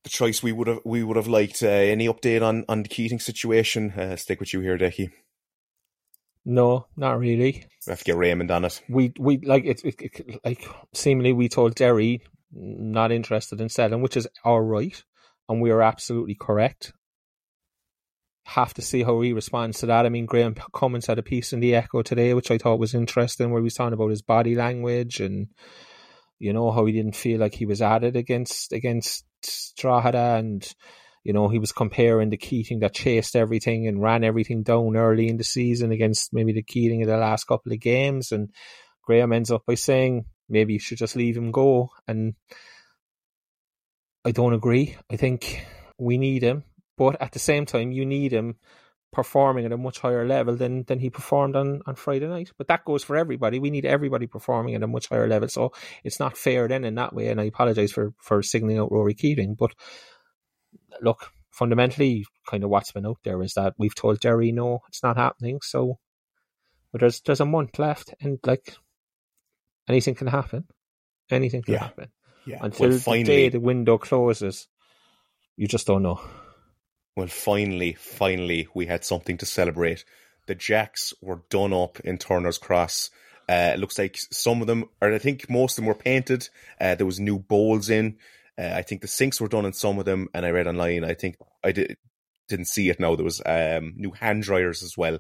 [0.04, 1.62] the choice we would have we would have liked.
[1.62, 3.92] Uh, any update on on the Keating situation?
[3.92, 5.12] Uh, stick with you here, Decky.
[6.44, 7.66] No, not really.
[7.86, 8.82] We have to get Raymond on it.
[8.90, 14.02] We we like it, it, it, like seemingly we told Derry not interested in selling,
[14.02, 15.04] which is all right,
[15.48, 16.94] and we are absolutely correct.
[18.46, 20.06] Have to see how he responds to that.
[20.06, 22.96] I mean, Graham Cummins had a piece in the Echo today, which I thought was
[22.96, 25.48] interesting, where he was talking about his body language and
[26.40, 29.26] you know how he didn't feel like he was added against against
[29.78, 30.68] Drogheda and
[31.24, 35.28] you know, he was comparing the Keating that chased everything and ran everything down early
[35.28, 38.32] in the season against maybe the Keating of the last couple of games.
[38.32, 38.50] And
[39.06, 41.90] Graham ends up by saying maybe you should just leave him go.
[42.08, 42.34] And
[44.26, 44.96] I don't agree.
[45.12, 45.66] I think
[45.98, 46.64] we need him,
[46.98, 48.56] but at the same time, you need him
[49.12, 52.52] performing at a much higher level than than he performed on, on Friday night.
[52.58, 53.60] But that goes for everybody.
[53.60, 55.50] We need everybody performing at a much higher level.
[55.50, 57.28] So it's not fair then in that way.
[57.28, 59.74] And I apologise for for singling out Ruairí Keating, but
[61.02, 65.04] look, fundamentally, kind of what's been out there is that we've told Derry no, it's
[65.04, 65.60] not happening.
[65.62, 66.00] So,
[66.92, 68.76] but there's there's a month left, and like
[69.88, 70.66] anything can happen.
[71.30, 71.84] Anything can yeah.
[71.84, 72.10] happen.
[72.46, 72.60] Yeah.
[72.62, 74.68] Until well, finally, the day the window closes,
[75.56, 76.20] you just don't know.
[77.16, 80.06] Well, finally, finally, we had something to celebrate.
[80.48, 83.12] The Jacks were done up in Turner's Cross.
[83.50, 86.48] Uh, it looks like some of them, or I think most of them were painted.
[86.80, 88.18] Uh, there was new bowls in.
[88.60, 91.04] Uh, I think the sinks were done in some of them, and I read online.
[91.04, 91.98] I think I did
[92.48, 93.16] didn't see it now.
[93.16, 95.20] There was um, new hand dryers as well.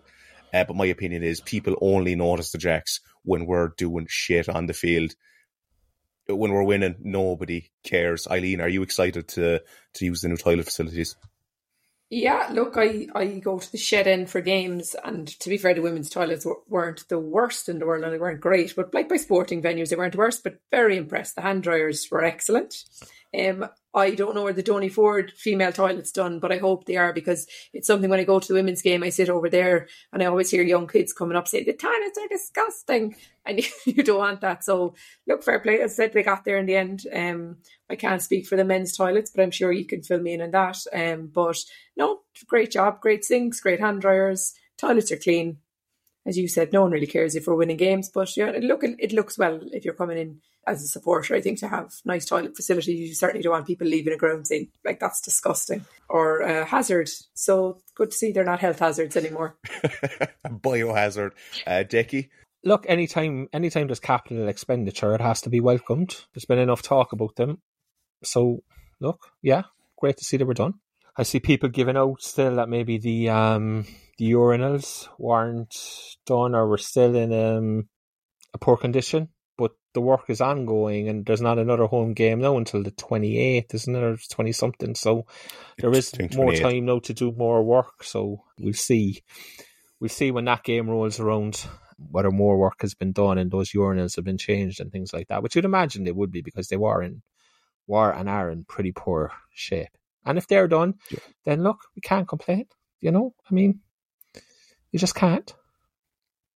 [0.53, 4.65] Uh, but my opinion is people only notice the jacks when we're doing shit on
[4.65, 5.15] the field.
[6.27, 8.27] When we're winning, nobody cares.
[8.27, 9.61] Eileen, are you excited to
[9.95, 11.15] to use the new toilet facilities?
[12.09, 15.73] Yeah, look, I, I go to the shed end for games, and to be fair,
[15.73, 18.75] the women's toilets weren't the worst in the world, and they weren't great.
[18.75, 20.37] But like by sporting venues, they weren't worse.
[20.37, 21.35] But very impressed.
[21.35, 22.83] The hand dryers were excellent.
[23.37, 26.95] Um, I don't know where the Donie Forde female toilet's done, but I hope they
[26.95, 29.87] are because it's something when I go to the women's game, I sit over there
[30.11, 33.15] and I always hear young kids coming up saying, the toilets are disgusting.
[33.43, 34.63] And you don't want that.
[34.63, 34.93] So
[35.25, 35.81] look, fair play.
[35.81, 37.07] I said, they got there in the end.
[37.11, 37.57] Um,
[37.89, 40.43] I can't speak for the men's toilets, but I'm sure you can fill me in
[40.43, 40.77] on that.
[40.93, 41.57] Um, but
[41.97, 44.53] no, great job, great sinks, great hand dryers.
[44.77, 45.57] Toilets are clean.
[46.23, 49.11] As you said, no one really cares if we're winning games, but yeah, look, it
[49.11, 52.55] looks well if you're coming in as a supporter, I think to have nice toilet
[52.55, 56.65] facilities, you certainly don't want people leaving a ground saying like that's disgusting or a
[56.65, 57.09] hazard.
[57.33, 59.57] So good to see they're not health hazards anymore.
[60.45, 61.31] Biohazard,
[61.65, 62.29] uh, Decky.
[62.63, 66.15] Look, anytime anytime there's capital expenditure, it has to be welcomed.
[66.33, 67.59] There's been enough talk about them,
[68.23, 68.59] so
[68.99, 69.63] look, yeah,
[69.97, 70.75] great to see they were done.
[71.17, 73.85] I see people giving out still that maybe the um
[74.19, 75.75] the urinals weren't
[76.27, 77.89] done or were still in um,
[78.53, 79.29] a poor condition
[79.61, 83.75] but the work is ongoing and there's not another home game now until the 28th,
[83.75, 84.03] isn't it?
[84.03, 84.95] Or 20 something.
[84.95, 85.27] So
[85.77, 88.03] there is more time now to do more work.
[88.03, 89.21] So we'll see.
[89.99, 91.63] We'll see when that game rolls around
[92.09, 95.27] whether more work has been done and those urinals have been changed and things like
[95.27, 97.21] that, which you'd imagine they would be because they were in
[97.85, 99.95] were and are in pretty poor shape.
[100.25, 101.19] And if they're done, yeah.
[101.45, 102.65] then look, we can't complain.
[102.99, 103.81] You know, I mean,
[104.91, 105.53] you just can't.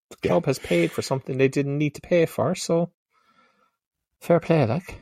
[0.10, 0.50] The club yeah.
[0.50, 2.92] has paid for something they didn't need to pay for, so
[4.26, 5.00] fair play, like.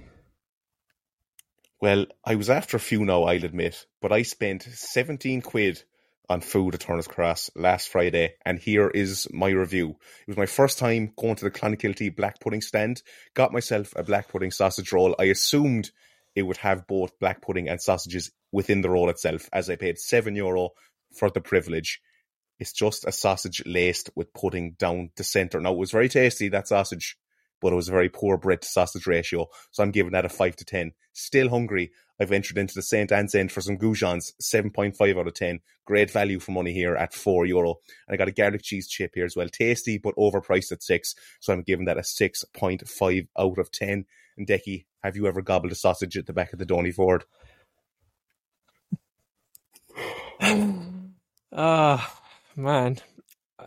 [1.81, 5.83] Well, I was after a few now, I'll admit, but I spent 17 quid
[6.29, 9.91] on food at Turner's Cross last Friday, and here is my review.
[10.21, 13.01] It was my first time going to the Clonakilty black pudding stand.
[13.33, 15.15] Got myself a black pudding sausage roll.
[15.19, 15.91] I assumed
[16.35, 19.99] it would have both black pudding and sausages within the roll itself, as I paid
[19.99, 20.69] seven euro
[21.17, 22.01] for the privilege.
[22.59, 25.59] It's just a sausage laced with pudding down the centre.
[25.59, 27.17] Now, it was very tasty, that sausage,
[27.63, 29.47] but it was a very poor bread to sausage ratio.
[29.71, 30.91] So I'm giving that a 5 to 10.
[31.13, 31.93] Still hungry.
[32.19, 33.09] I've entered into the St.
[33.09, 35.61] Anne's End for some goujons, 7.5 out of 10.
[35.85, 37.75] Great value for money here at 4 euro.
[38.05, 39.47] And I got a garlic cheese chip here as well.
[39.47, 41.15] Tasty, but overpriced at 6.
[41.39, 44.05] So I'm giving that a 6.5 out of 10.
[44.37, 47.23] And Decky, have you ever gobbled a sausage at the back of the Donie Forde?
[51.55, 52.17] Ah,
[52.57, 52.97] uh, man.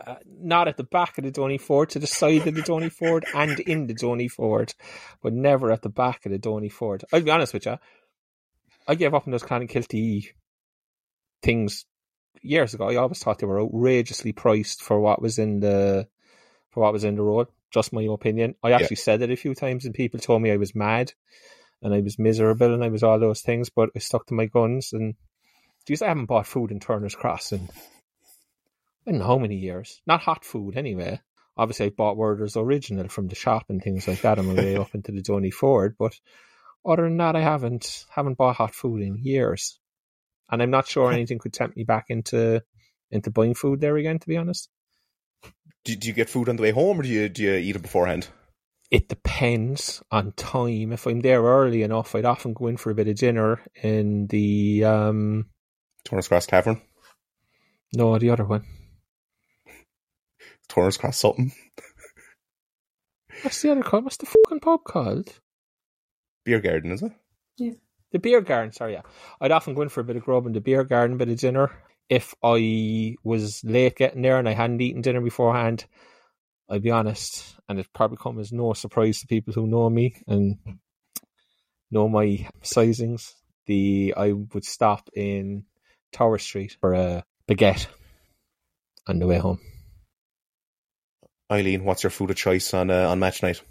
[0.05, 2.89] Uh, not at the back of the Donie Forde, to the side of the Donie
[2.89, 4.73] Forde and in the Donie Forde,
[5.21, 7.03] but never at the back of the Donie Forde.
[7.11, 7.77] I'll be honest with you.
[8.87, 10.27] I gave up on those Clonakilty
[11.41, 11.85] things
[12.41, 12.89] years ago.
[12.89, 16.07] I always thought they were outrageously priced for what was in the
[16.69, 17.47] for what was in the road.
[17.71, 18.55] Just my opinion.
[18.63, 19.03] I actually yeah.
[19.03, 21.13] said it a few times, and people told me I was mad
[21.81, 23.69] and I was miserable and I was all those things.
[23.69, 24.93] But I stuck to my guns.
[24.93, 25.15] And
[25.85, 27.67] geez, I haven't bought food in Turner's Cross in
[29.07, 30.01] I don't know how many years.
[30.05, 31.21] Not hot food anyway.
[31.55, 34.75] Obviously, I bought Werther's original from the shop and things like that on my way
[34.77, 35.95] up into the Donie Forde.
[35.97, 36.13] But
[36.85, 39.79] other than that, I haven't haven't bought hot food in years,
[40.51, 42.61] and I'm not sure anything could tempt me back into
[43.09, 44.19] into buying food there again.
[44.19, 44.69] To be honest,
[45.85, 47.77] do, do you get food on the way home, or do you do you eat
[47.77, 48.27] it beforehand?
[48.91, 50.91] It depends on time.
[50.91, 54.27] If I'm there early enough, I'd often go in for a bit of dinner in
[54.27, 55.45] the um,
[56.05, 56.81] Turner's Cross Tavern.
[57.93, 58.63] No, the other one.
[60.69, 61.51] Turner's Cross something.
[63.41, 64.03] What's the other called?
[64.03, 65.39] What's the fucking pub called?
[66.43, 67.11] Beer Garden, is it?
[67.57, 67.73] Yeah.
[68.11, 69.01] The beer garden, sorry, yeah.
[69.41, 71.37] I'd often go in for a bit of grub in the beer garden, bit of
[71.37, 71.71] dinner.
[72.09, 75.85] If I was late getting there and I hadn't eaten dinner beforehand,
[76.69, 80.15] I'd be honest, and it probably come as no surprise to people who know me
[80.25, 80.57] and
[81.91, 83.33] know my sizings.
[83.65, 85.65] The I would stop in
[86.13, 87.87] Tower Street for a baguette
[89.05, 89.59] on the way home.
[91.51, 93.61] Eileen, what's your food of choice on uh, on match night?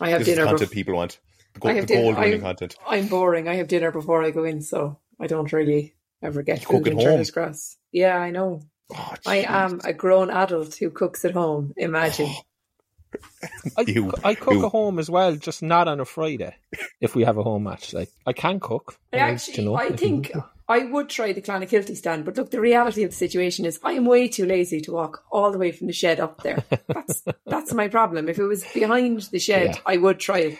[0.00, 0.42] I have this dinner.
[0.42, 1.18] Is content before, people want.
[1.54, 2.76] The, go, I have the gold winning content.
[2.86, 3.48] I'm boring.
[3.48, 6.86] I have dinner before I go in, so I don't really ever get you food
[6.86, 7.76] in Turner's Cross.
[7.92, 8.62] Yeah, I know.
[8.92, 11.74] Oh, I am a grown adult who cooks at home.
[11.76, 12.30] Imagine.
[13.76, 14.66] I, you, I cook you.
[14.66, 16.56] at home as well, just not on a Friday.
[17.00, 18.96] If we have a home match, like I can cook.
[19.12, 20.32] I actually, you know, I think
[20.66, 23.92] I would try the Clonakilty stand, but look, the reality of the situation is I
[23.92, 26.64] am way too lazy to walk all the way from the shed up there.
[26.88, 28.28] That's that's my problem.
[28.28, 29.80] If it was behind the shed, yeah.
[29.84, 30.58] I would try it,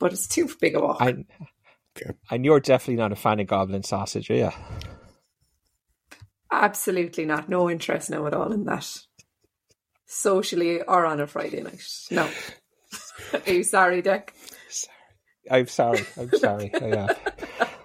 [0.00, 1.00] but it's too big a walk.
[1.00, 1.26] And,
[2.30, 4.50] and you're definitely not a fan of goblin sausage, are you?
[6.50, 7.48] Absolutely not.
[7.48, 8.88] No interest now at all in that.
[10.06, 11.86] Socially or on a Friday night.
[12.10, 12.28] No.
[13.46, 14.34] are you sorry, Dick?
[14.68, 14.94] Sorry.
[15.50, 16.04] I'm sorry.
[16.16, 16.74] I'm sorry.
[16.74, 17.68] I am.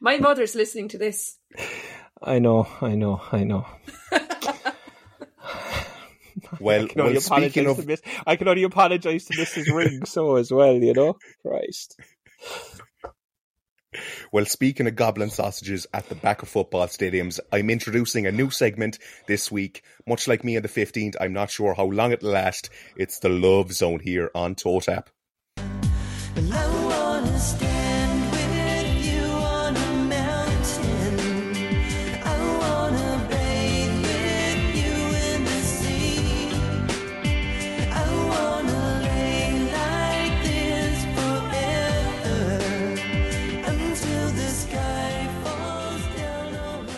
[0.00, 1.38] My mother's listening to this.
[2.22, 3.66] I know, I know, I know.
[6.60, 9.74] well, I can only well, speaking of, miss, I can only apologise to Mrs.
[9.74, 10.74] Ring so as well.
[10.74, 11.98] You know, Christ.
[14.30, 18.50] Well, speaking of goblin sausages at the back of football stadiums, I'm introducing a new
[18.50, 19.82] segment this week.
[20.06, 22.68] Much like me on the 15th, I'm not sure how long it'll last.
[22.96, 24.80] It's the Love Zone here on Toe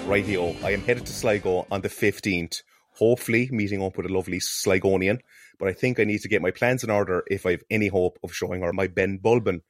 [0.08, 0.16] Tap.
[0.16, 2.62] Rightio, oh, I am headed to Sligo on the 15th,
[2.94, 5.18] hopefully meeting up with a lovely Sligonian,
[5.58, 7.88] but I think I need to get my plans in order if I have any
[7.88, 9.60] hope of showing her my Ben Bulben.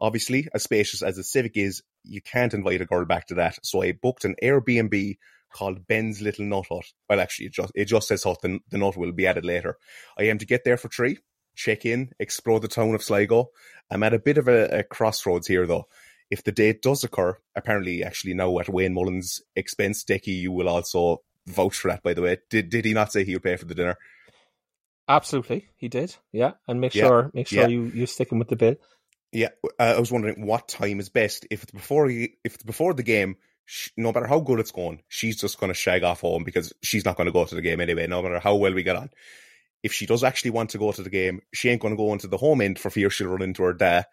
[0.00, 3.64] Obviously, as spacious as the Civic is, you can't invite a girl back to that,
[3.64, 5.18] so I booked an Airbnb
[5.52, 6.86] called Ben's Little Nut Hut.
[7.08, 9.78] Well, actually, it just, it just says hut, the, the nut will be added later.
[10.18, 11.18] I am to get there for three,
[11.54, 13.50] check in, explore the town of Sligo.
[13.88, 15.86] I'm at a bit of a, a crossroads here, though
[16.30, 20.68] if the date does occur, apparently, actually now at Wayne Mullins' expense, Decky, you will
[20.68, 22.02] also vouch for that.
[22.02, 23.96] By the way, did did he not say he would pay for the dinner?
[25.08, 26.16] Absolutely, he did.
[26.32, 27.06] Yeah, and make yeah.
[27.06, 27.68] sure make sure yeah.
[27.68, 28.76] you you stick him with the bill.
[29.32, 31.46] Yeah, uh, I was wondering what time is best.
[31.50, 34.72] If it's before he, if it's before the game, she, no matter how good it's
[34.72, 37.54] going, she's just going to shag off home because she's not going to go to
[37.54, 38.06] the game anyway.
[38.06, 39.10] No matter how well we get on.
[39.82, 42.12] If she does actually want to go to the game, she ain't going to go
[42.12, 44.06] into the home end for fear she'll run into her dad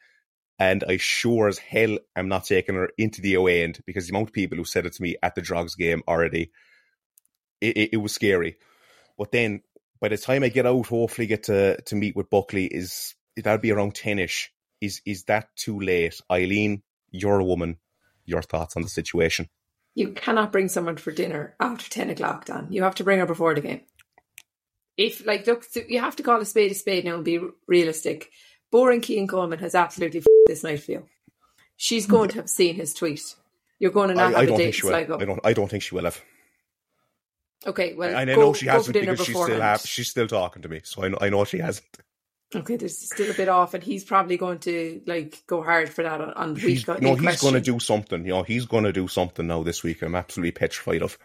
[0.60, 4.12] and I sure as hell am not taking her into the away end because the
[4.14, 6.52] amount of people who said it to me at the Drogs game already,
[7.60, 8.58] it, it, it was scary.
[9.18, 9.62] But then
[10.00, 13.58] by the time I get out, hopefully get to, to meet with Buckley, is that'll
[13.58, 14.52] be around 10 ish.
[14.80, 16.20] Is, is that too late?
[16.32, 17.78] Eileen, you're a woman.
[18.26, 19.50] Your thoughts on the situation?
[19.96, 22.68] You cannot bring someone for dinner after 10 o'clock, Dan.
[22.70, 23.82] You have to bring her before the game.
[24.98, 28.30] If, like, look, you have to call a spade a spade now and be realistic
[28.74, 31.06] Boring Cian Coleman has absolutely f- this night for you.
[31.78, 33.36] She's going to have seen his tweet.
[33.78, 35.40] You're going to not I, have I a date I don't.
[35.44, 36.20] I don't think she will have.
[37.68, 40.70] Okay, well, I, I know she hasn't because she's still have, she's still talking to
[40.70, 41.86] me, so I know I know she hasn't.
[42.56, 46.02] Okay, there's still a bit off, and he's probably going to like go hard for
[46.02, 46.90] that on, on the week.
[46.90, 48.26] Uh, no, he's going to do something.
[48.26, 50.02] You know, he's going to do something now this week.
[50.02, 51.20] I'm absolutely petrified of.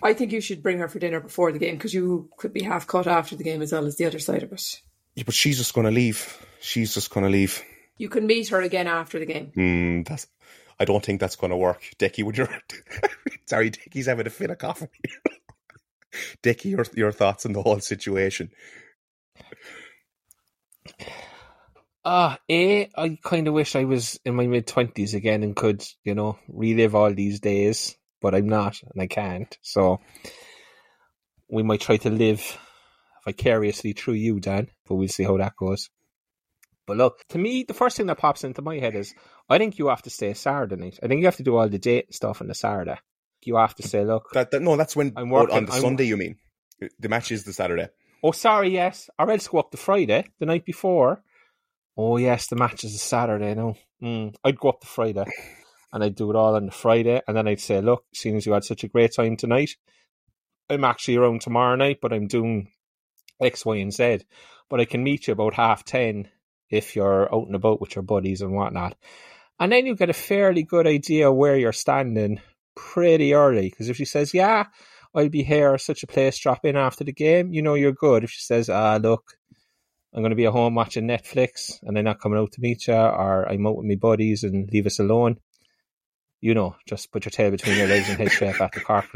[0.00, 2.62] I think you should bring her for dinner before the game because you could be
[2.62, 4.80] half cut after the game as well as the other side of it.
[5.14, 6.44] Yeah, but she's just going to leave.
[6.60, 7.62] She's just going to leave.
[7.96, 9.52] You can meet her again after the game.
[9.56, 10.26] Mm, that's.
[10.78, 11.82] I don't think that's going to work.
[11.98, 12.48] Decky, would you?
[13.46, 14.88] Sorry, Decky's having a fit of coffee.
[16.42, 18.50] Decky, your your thoughts on the whole situation?
[22.04, 25.82] Uh, A, I kind of wish I was in my mid 20s again and could,
[26.04, 29.56] you know, relive all these days, but I'm not and I can't.
[29.62, 30.00] So
[31.48, 32.58] we might try to live
[33.24, 35.90] vicariously through you, Dan, but we'll see how that goes.
[36.86, 39.14] But look, to me, the first thing that pops into my head is
[39.48, 40.98] I think you have to stay Saturday night.
[41.02, 42.98] I think you have to do all the date stuff on the Saturday.
[43.44, 44.30] You have to say, look.
[44.32, 46.04] That, that no, that's when I'm working- on the I'm- Sunday.
[46.04, 46.36] You mean
[46.98, 47.88] the match is the Saturday?
[48.22, 49.08] Oh, sorry, yes.
[49.18, 51.22] I else go up the Friday, the night before.
[51.96, 53.54] Oh, yes, the match is a Saturday.
[53.54, 55.24] No, mm, I'd go up the Friday
[55.92, 57.20] and I'd do it all on the Friday.
[57.28, 59.72] And then I'd say, look, seeing as you had such a great time tonight,
[60.70, 62.70] I'm actually around tomorrow night, but I'm doing
[63.40, 64.20] X, Y, and Z.
[64.70, 66.28] But I can meet you about half 10
[66.70, 68.96] if you're out and about with your buddies and whatnot.
[69.60, 72.40] And then you get a fairly good idea where you're standing
[72.74, 73.70] pretty early.
[73.70, 74.64] Because if she says, yeah,
[75.14, 78.24] I'll be here, such a place, drop in after the game, you know you're good.
[78.24, 79.22] If she says, ah, look,
[80.12, 82.88] I'm going to be at home watching Netflix and they're not coming out to meet
[82.88, 85.38] you, or I'm out with my buddies and leave us alone,
[86.40, 89.06] you know, just put your tail between your legs and head straight back to Cork.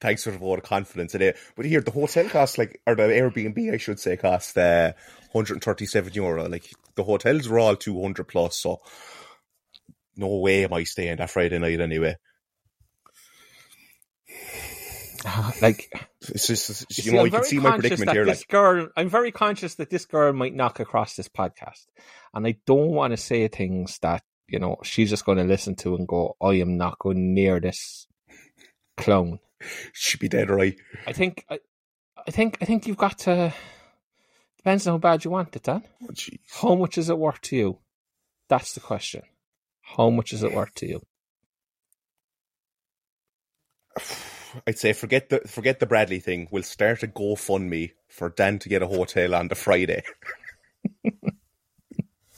[0.00, 1.36] Thanks for the vote of confidence in it.
[1.56, 4.92] But here, the hotel cost like, or the Airbnb, I should say, cost uh,
[5.32, 6.48] 137 euro.
[6.48, 8.80] Like the hotels were all 200 plus, so
[10.16, 12.16] no way am I staying that Friday night anyway.
[15.60, 15.90] Like,
[16.28, 18.24] It's just, you see, know, I'm you can see my predicament here.
[18.24, 21.86] This Like, girl, I'm very conscious that this girl might knock across this podcast,
[22.34, 25.74] and I don't want to say things that you know she's just going to listen
[25.76, 28.06] to and go, "I am not going near this
[28.96, 29.38] clown."
[29.92, 30.76] She'd be dead right.
[31.06, 31.60] I think, I,
[32.26, 33.52] I think, I think you've got to.
[34.58, 35.82] Depends on how bad you want it, Dan.
[36.02, 36.14] Oh.
[36.62, 37.78] How much is it worth to you?
[38.48, 39.22] That's the question.
[39.82, 41.02] How much is it worth to you?
[44.66, 46.48] I'd say forget the forget the Bradley thing.
[46.50, 50.02] We'll start a GoFundMe for Dan to get a hotel on the Friday.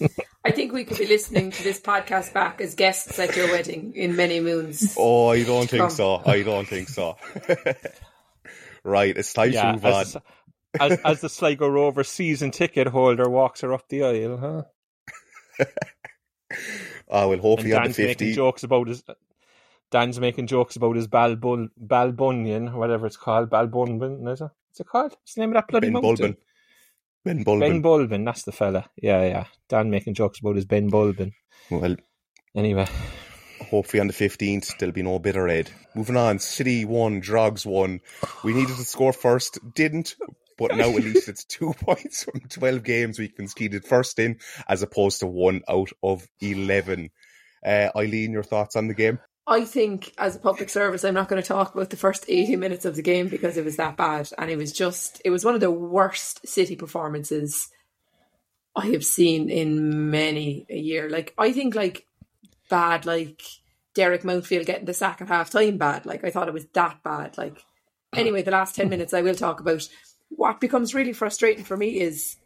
[0.45, 3.93] I think we could be listening to this podcast back as guests at your wedding
[3.95, 4.95] in many moons.
[4.99, 6.23] Oh, I don't think so.
[6.25, 7.17] I don't think so.
[8.85, 10.01] right, it's time to move on.
[10.01, 10.17] as,
[10.81, 14.39] as, as the Sligo Rover season ticket holder walks her up the aisle,
[15.59, 15.67] huh?
[17.13, 18.35] Oh, well, And hopefully on the 50.
[18.35, 19.03] jokes about his.
[19.91, 23.51] Dan's making jokes about his Balbun, Balbunion, whatever it's called.
[23.51, 24.45] Balbunbin, is it?
[24.69, 25.13] What's it called?
[25.13, 26.33] What's the name of that bloody Ben mountain?
[26.33, 26.37] Bulbin.
[27.25, 27.61] Ben Bulbin.
[27.61, 28.89] Ben Bulbin, that's the fella.
[28.97, 29.45] Yeah, yeah.
[29.69, 31.33] Dan making jokes about his Ben Bulbin.
[31.71, 31.97] well,
[32.57, 32.87] Anyway,
[33.71, 35.71] hopefully on the 15th, there'll be no bitter red.
[35.95, 38.01] Moving on, City won, Drogs won.
[38.43, 40.17] We needed to score first, didn't.
[40.59, 44.83] But now at least it's two points from 12 games we've conceded first in, as
[44.83, 47.11] opposed to one out of 11.
[47.65, 49.21] Uh, Eileen, your thoughts on the game?
[49.47, 52.57] I think as a public service, I'm not going to talk about the first 80
[52.57, 54.31] minutes of the game because it was that bad.
[54.39, 57.69] And it was just, it was one of the worst City performances
[58.77, 61.11] I have seen in many a year.
[61.11, 62.07] Like, I think, like,
[62.69, 63.43] bad, like,
[63.95, 66.07] Derek Mountfield getting the sack at half time bad.
[66.07, 67.37] Like, I thought it was that bad.
[67.37, 67.65] Like,
[68.15, 69.89] anyway, the last 10 minutes I will talk about.
[70.29, 72.37] What becomes really frustrating for me is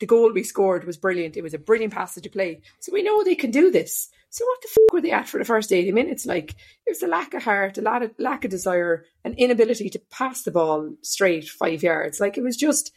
[0.00, 1.36] the goal we scored was brilliant.
[1.36, 2.60] It was a brilliant passage of play.
[2.80, 4.08] So we know they can do this.
[4.30, 6.26] So what the fuck were they at for the first 80 minutes?
[6.26, 9.90] Like, it was a lack of heart, a lot of lack of desire, an inability
[9.90, 12.18] to pass the ball straight five yards.
[12.18, 12.92] Like, it was just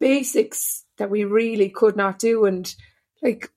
[0.00, 2.46] basics that we really could not do.
[2.46, 2.74] And,
[3.22, 3.50] like,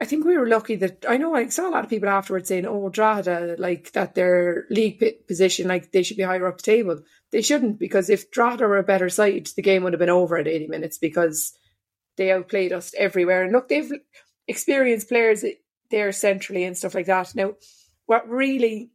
[0.00, 2.48] I think we were lucky that I know I saw a lot of people afterwards
[2.48, 6.62] saying, "Oh, Drogheda, like that their league position, like they should be higher up the
[6.62, 7.00] table."
[7.32, 10.36] They shouldn't because if Drogheda were a better side, the game would have been over
[10.36, 11.52] at eighty minutes because
[12.16, 13.42] they outplayed us everywhere.
[13.42, 13.92] And look, they've
[14.46, 15.44] experienced players
[15.90, 17.34] there centrally and stuff like that.
[17.34, 17.54] Now,
[18.06, 18.90] what really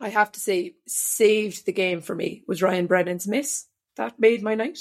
[0.00, 3.66] I have to say saved the game for me was Ryan Brennan's miss.
[3.96, 4.78] That made my night.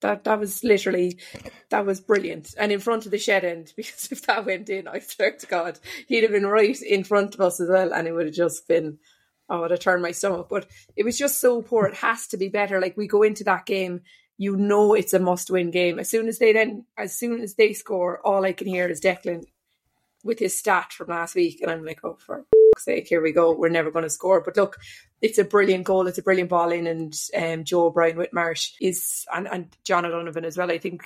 [0.00, 1.18] That that was literally
[1.70, 2.54] that was brilliant.
[2.58, 5.46] And in front of the shed end, because if that went in, I swear to
[5.46, 8.34] God, he'd have been right in front of us as well, and it would have
[8.34, 8.98] just been
[9.48, 10.48] oh, I would have turned my stomach.
[10.48, 10.66] But
[10.96, 11.86] it was just so poor.
[11.86, 12.80] It has to be better.
[12.80, 14.00] Like we go into that game,
[14.36, 15.98] you know it's a must win game.
[15.98, 19.00] As soon as they then as soon as they score, all I can hear is
[19.00, 19.44] Declan
[20.22, 23.32] with his stat from last week, and I'm like, oh for fuck's sake, here we
[23.32, 23.52] go.
[23.52, 24.40] We're never going to score.
[24.40, 24.78] But look,
[25.22, 26.06] it's a brilliant goal.
[26.06, 30.44] It's a brilliant ball in, and um, Joe O'Brien Whitmarsh is and and John O'Donovan
[30.44, 30.70] as well.
[30.70, 31.02] I think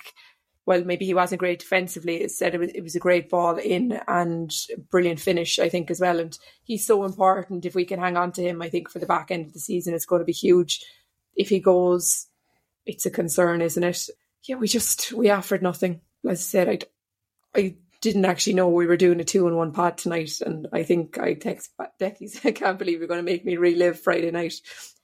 [0.65, 2.21] well, maybe he wasn't great defensively.
[2.21, 4.53] It said it was, it was a great ball in and
[4.91, 6.19] brilliant finish, I think, as well.
[6.19, 7.65] And he's so important.
[7.65, 9.59] If we can hang on to him, I think for the back end of the
[9.59, 10.85] season, it's going to be huge.
[11.35, 12.27] If he goes,
[12.85, 14.09] it's a concern, isn't it?
[14.43, 16.01] Yeah, we just we offered nothing.
[16.23, 16.69] As I said,
[17.55, 20.67] I, I didn't actually know we were doing a two in one pod tonight, and
[20.71, 24.31] I think I text Becky, I can't believe you're going to make me relive Friday
[24.31, 24.55] night,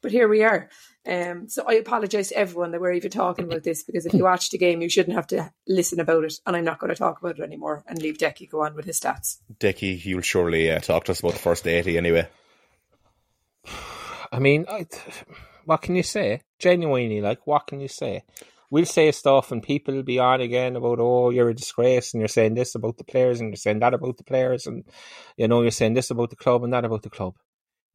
[0.02, 0.70] but here we are.
[1.08, 4.24] Um, so I apologise to everyone that we're even talking about this because if you
[4.24, 6.96] watch the game, you shouldn't have to listen about it, and I'm not going to
[6.96, 9.38] talk about it anymore and leave Decky go on with his stats.
[9.60, 12.28] Decky, you'll surely uh, talk to us about the first eighty anyway.
[14.32, 14.88] I mean, I,
[15.66, 16.42] what can you say?
[16.60, 18.24] Genuinely, like, what can you say?
[18.72, 22.22] We'll say stuff and people will be on again about oh you're a disgrace and
[22.22, 24.84] you're saying this about the players and you're saying that about the players and
[25.38, 27.36] you know you're saying this about the club and that about the club.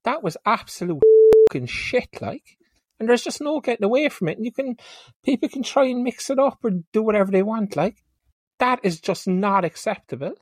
[0.05, 1.03] That was absolute
[1.49, 2.57] fucking shit, like,
[2.99, 4.39] and there's just no getting away from it.
[4.39, 4.77] And you can
[5.25, 7.97] people can try and mix it up or do whatever they want, like.
[8.59, 10.35] That is just not acceptable.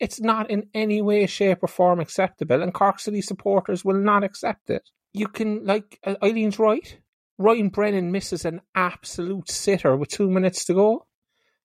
[0.00, 4.24] It's not in any way, shape, or form acceptable, and Cork City supporters will not
[4.24, 4.90] accept it.
[5.12, 6.98] You can, like, uh, Eileen's right
[7.38, 11.06] Ryan Brennan misses an absolute sitter with two minutes to go.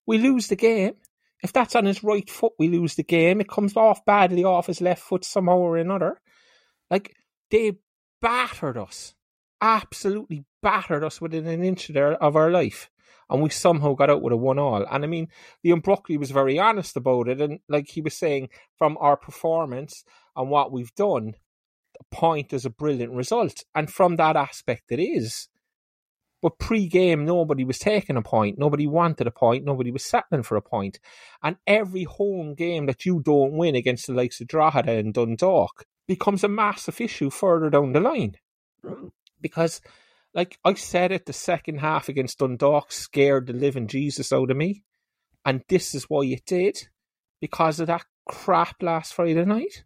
[0.06, 0.96] We lose the game.
[1.44, 3.42] If that's on his right foot, we lose the game.
[3.42, 6.20] It comes off badly off his left foot somehow or another.
[6.90, 7.16] Like,
[7.52, 7.74] they
[8.22, 9.14] battered us.
[9.62, 12.90] Absolutely battered us within an inch of our life.
[13.30, 14.86] And we somehow got out with a one all.
[14.90, 15.28] And I mean,
[15.66, 17.42] Liam Buckley was very honest about it.
[17.42, 20.06] And like he was saying, from our performance
[20.36, 21.34] and what we've done,
[22.00, 23.64] a point is a brilliant result.
[23.76, 25.50] And from that aspect, it is.
[26.42, 28.60] But pre-game, nobody was taking a point.
[28.60, 29.66] Nobody wanted a point.
[29.66, 31.00] Nobody was settling for a point.
[31.42, 35.86] And every home game that you don't win against the likes of Drogheda and Dundalk
[36.08, 38.36] becomes a massive issue further down the line.
[39.42, 39.82] Because,
[40.34, 44.58] like I said it, the second half against Dundalk scared the living Jesus out of
[44.58, 44.84] me.
[45.44, 46.88] And this is why it did.
[47.42, 49.86] Because of that crap last Friday night.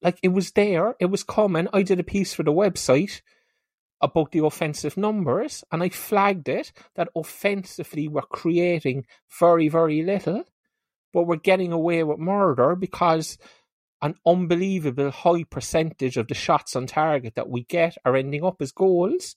[0.00, 0.96] Like, it was there.
[1.00, 1.68] It was coming.
[1.72, 3.20] I did a piece for the website
[4.00, 9.06] about the offensive numbers, and I flagged it that offensively we're creating
[9.38, 10.44] very, very little,
[11.12, 13.38] but we're getting away with murder because
[14.02, 18.60] an unbelievable high percentage of the shots on target that we get are ending up
[18.60, 19.36] as goals.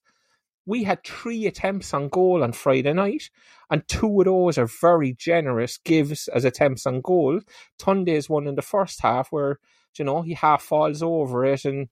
[0.65, 3.29] We had three attempts on goal on Friday night,
[3.69, 7.39] and two of those are very generous gives as attempts on goal.
[7.79, 9.59] Tunde's one in the first half where,
[9.97, 11.87] you know, he half falls over it and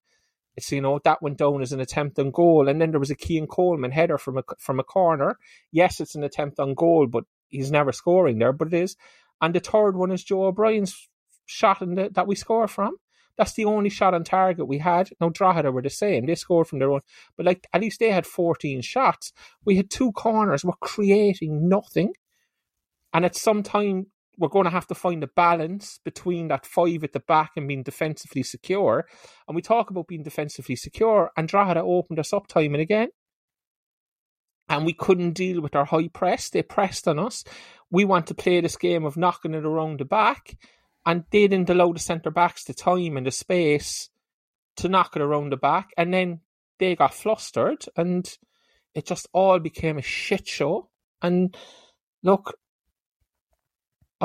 [0.58, 3.12] it's you know that went down as an attempt on goal, and then there was
[3.12, 5.38] a Cian Coleman header from a from a corner.
[5.72, 8.54] Yes, it's an attempt on goal, but he's never scoring there.
[8.54, 8.96] But it is,
[9.42, 11.10] and the third one is Joe O'Brien's
[11.46, 12.96] shot the, that we score from.
[13.38, 15.10] That's the only shot on target we had.
[15.20, 17.02] Now Drogheda were the same; they scored from their own,
[17.36, 19.34] but like at least they had fourteen shots.
[19.66, 20.64] We had two corners.
[20.64, 22.14] We're creating nothing,
[23.14, 27.04] and at some time we're going to have to find a balance between that five
[27.04, 29.06] at the back and being defensively secure.
[29.48, 33.10] And we talk about being defensively secure, and Drogheda opened us up time and again.
[34.68, 36.50] And we couldn't deal with our high press.
[36.50, 37.44] They pressed on us.
[37.92, 40.58] We want to play this game of knocking it around the back,
[41.06, 44.10] and they didn't allow the centre backs the time and the space
[44.78, 45.90] to knock it around the back.
[45.98, 46.42] And then
[46.80, 48.28] they got flustered, and
[48.96, 50.90] it just all became a shit show.
[51.22, 51.56] And
[52.24, 52.58] look,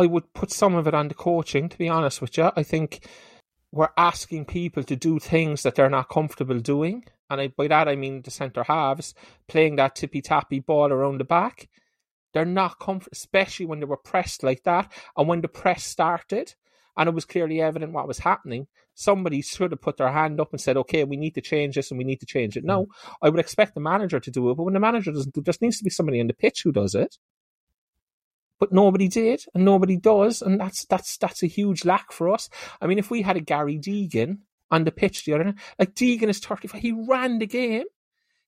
[0.00, 2.50] I would put some of it on the coaching, to be honest with you.
[2.56, 3.06] I think
[3.70, 7.04] we're asking people to do things that they're not comfortable doing.
[7.28, 9.14] And I, by that, I mean the centre halves
[9.46, 11.68] playing that tippy tappy ball around the back.
[12.32, 14.90] They're not comfortable, especially when they were pressed like that.
[15.18, 16.54] And when the press started,
[16.96, 20.50] and it was clearly evident what was happening, somebody should have put their hand up
[20.52, 22.64] and said, okay, we need to change this and we need to change it.
[22.64, 23.12] No, hmm.
[23.20, 24.56] I would expect the manager to do it.
[24.56, 26.62] But when the manager doesn't do it, there needs to be somebody on the pitch
[26.64, 27.18] who does it
[28.60, 32.48] but nobody did and nobody does, and that's that's that's a huge lack for us.
[32.80, 34.38] I mean, if we had a Gary Deegan
[34.70, 37.86] on the pitch the other night, like Deegan is thirty five, he ran the game,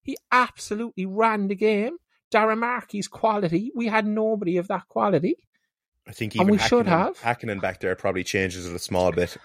[0.03, 1.97] he absolutely ran the game.
[2.31, 5.37] Darragh Markey's quality, we had nobody of that quality.
[6.07, 7.19] I think even and we should have.
[7.19, 9.37] Hakkinen back there probably changes it a small bit.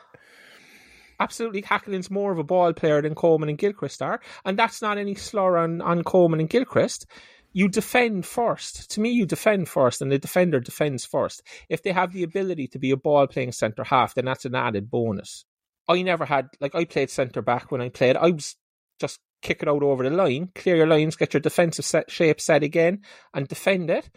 [1.20, 5.00] Absolutely, Hakkinen's more of a ball player than Coleman and Gilchrist are, and that's not
[5.00, 7.08] any slur on, on Coleman and Gilchrist
[7.54, 8.92] you defend first.
[8.92, 11.42] To me, you defend first, and the defender defends first.
[11.70, 14.56] If they have the ability to be a ball playing centre half, then that's an
[14.56, 15.46] added bonus.
[15.88, 18.18] I never had, like, I played centre back when I played.
[18.18, 18.56] I was
[19.00, 22.42] just kick it out over the line, clear your lines, get your defensive set, shape
[22.42, 24.10] set again, and defend it.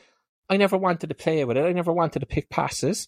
[0.48, 1.64] I never wanted to play with it.
[1.64, 3.06] I never wanted to pick passes.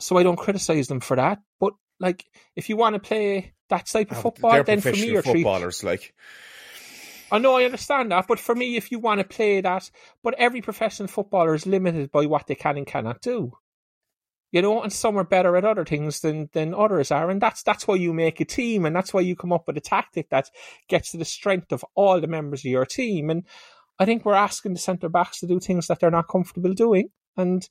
[0.00, 1.40] So I don't criticise them for that.
[1.60, 2.24] But, like,
[2.56, 5.88] if you want to play that type of football, then for me, you're footballers, treat-
[5.88, 6.14] like
[7.30, 9.90] I know I understand that, but for me, if you want to play that,
[10.22, 13.52] but every professional footballer is limited by what they can and cannot do.
[14.50, 17.62] You know, and some are better at other things than than others are, and that's
[17.62, 20.30] that's why you make a team, and that's why you come up with a tactic
[20.30, 20.50] that
[20.88, 23.28] gets to the strength of all the members of your team.
[23.28, 23.44] And
[23.98, 27.10] I think we're asking the centre backs to do things that they're not comfortable doing,
[27.36, 27.68] and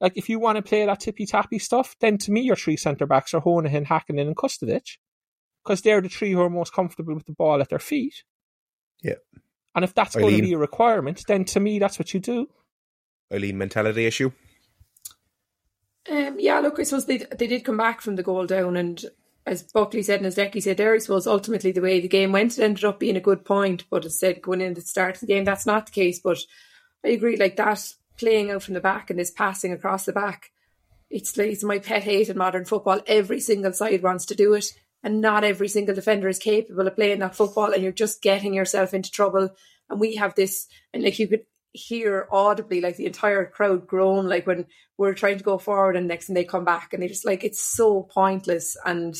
[0.00, 2.76] like if you want to play that tippy tappy stuff, then to me your three
[2.76, 4.98] centre backs are Honohan, Hakkinen, and Kustadic,
[5.64, 8.22] because they're the three who are most comfortable with the ball at their feet.
[9.02, 9.14] Yeah.
[9.74, 10.30] And if that's Eileen.
[10.30, 12.48] going to be a requirement, then to me that's what you do.
[13.32, 14.32] Eileen mentality issue.
[16.10, 19.04] Um, yeah, look, I suppose they they did come back from the goal down, and
[19.46, 22.32] as Buckley said and as Decky said there, I suppose ultimately the way the game
[22.32, 23.84] went, it ended up being a good point.
[23.90, 26.18] But as said, going in at the start of the game, that's not the case.
[26.18, 26.38] But
[27.04, 30.50] I agree, like that playing out from the back and this passing across the back,
[31.10, 33.00] it's it's my pet hate in modern football.
[33.06, 34.72] Every single side wants to do it,
[35.02, 38.54] and not every single defender is capable of playing that football, and you're just getting
[38.54, 39.50] yourself into trouble.
[39.90, 44.26] And we have this, and like you could hear audibly like the entire crowd groan
[44.26, 47.06] like when we're trying to go forward and next and they come back and they
[47.06, 49.14] just like it's so pointless and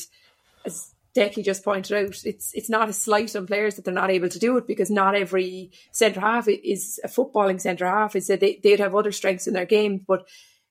[0.65, 4.11] as Decky just pointed out, it's it's not a slight on players that they're not
[4.11, 8.15] able to do it because not every centre half is a footballing centre half.
[8.15, 10.27] Is that they, they'd have other strengths in their game, but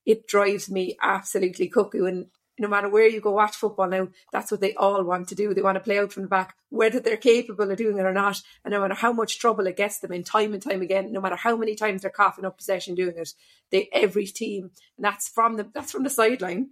[0.07, 2.07] it drives me absolutely cuckoo.
[2.07, 2.27] And
[2.59, 5.55] no matter where you go watch football now, that's what they all want to do.
[5.55, 8.13] They want to play out from the back, whether they're capable of doing it or
[8.13, 8.43] not.
[8.65, 11.21] And no matter how much trouble it gets them in time and time again, no
[11.21, 13.35] matter how many times they're coughing up possession doing it,
[13.71, 16.71] they every team, and that's from the that's from the sideline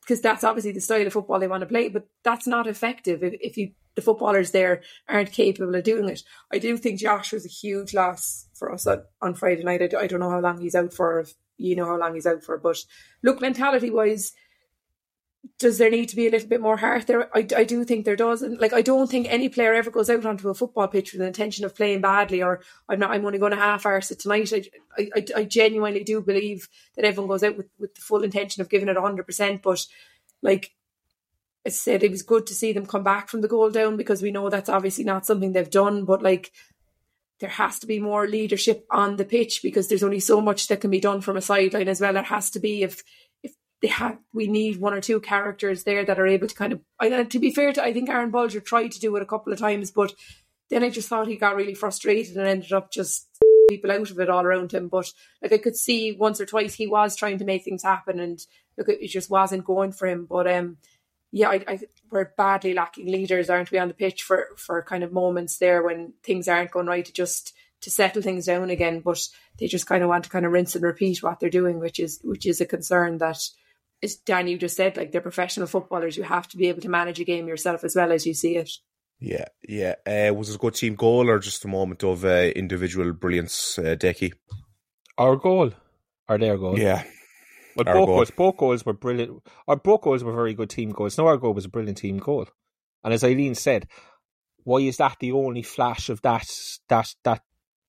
[0.00, 3.22] because that's obviously the style of football they want to play, but that's not effective
[3.22, 6.22] if, if you the footballers there aren't capable of doing it.
[6.52, 9.82] I do think Josh was a huge loss for us on, on Friday night.
[9.82, 12.26] I, I, don't know how long he's out for, if you know how long he's
[12.26, 12.78] out for, but
[13.24, 14.34] look, mentality wise,
[15.58, 17.36] does there need to be a little bit more heart there?
[17.36, 18.42] I, I do think there does.
[18.42, 21.20] And like, I don't think any player ever goes out onto a football pitch with
[21.20, 24.20] the intention of playing badly or I'm not, I'm only going to half arse it
[24.20, 24.52] tonight.
[24.52, 28.60] I, I, I genuinely do believe that everyone goes out with, with the full intention
[28.60, 29.62] of giving it 100%.
[29.62, 29.86] But
[30.42, 30.74] like
[31.66, 34.22] I said, it was good to see them come back from the goal down because
[34.22, 36.04] we know that's obviously not something they've done.
[36.04, 36.52] But like,
[37.40, 40.80] there has to be more leadership on the pitch because there's only so much that
[40.80, 42.12] can be done from a sideline as well.
[42.12, 43.02] There has to be if
[43.80, 46.80] they have we need one or two characters there that are able to kind of
[46.98, 49.52] I, to be fair to I think Aaron Bolger tried to do it a couple
[49.52, 50.12] of times but
[50.70, 53.28] then I just thought he got really frustrated and ended up just
[53.68, 54.88] people out of it all around him.
[54.88, 55.12] But
[55.42, 58.44] like I could see once or twice he was trying to make things happen and
[58.76, 60.26] look it just wasn't going for him.
[60.28, 60.78] But um
[61.30, 65.04] yeah I, I we're badly lacking leaders aren't we on the pitch for for kind
[65.04, 69.00] of moments there when things aren't going right to just to settle things down again.
[69.00, 69.26] But
[69.58, 72.00] they just kind of want to kind of rinse and repeat what they're doing which
[72.00, 73.38] is which is a concern that
[74.02, 76.16] as Dan, you just said, like they're professional footballers.
[76.16, 78.56] You have to be able to manage a game yourself as well as you see
[78.56, 78.70] it.
[79.20, 79.94] Yeah, yeah.
[80.06, 83.78] Uh, was it a good team goal or just a moment of uh, individual brilliance,
[83.78, 84.32] uh, Decky?
[85.16, 85.72] Our goal,
[86.28, 86.78] or their goal?
[86.78, 87.02] Yeah.
[87.74, 89.40] But both goals, both goals were brilliant.
[89.66, 91.16] Our both goals were very good team goals.
[91.16, 92.48] No, our goal was a brilliant team goal.
[93.04, 93.86] And as Eileen said,
[94.64, 96.48] why is that the only flash of that
[96.88, 97.42] that that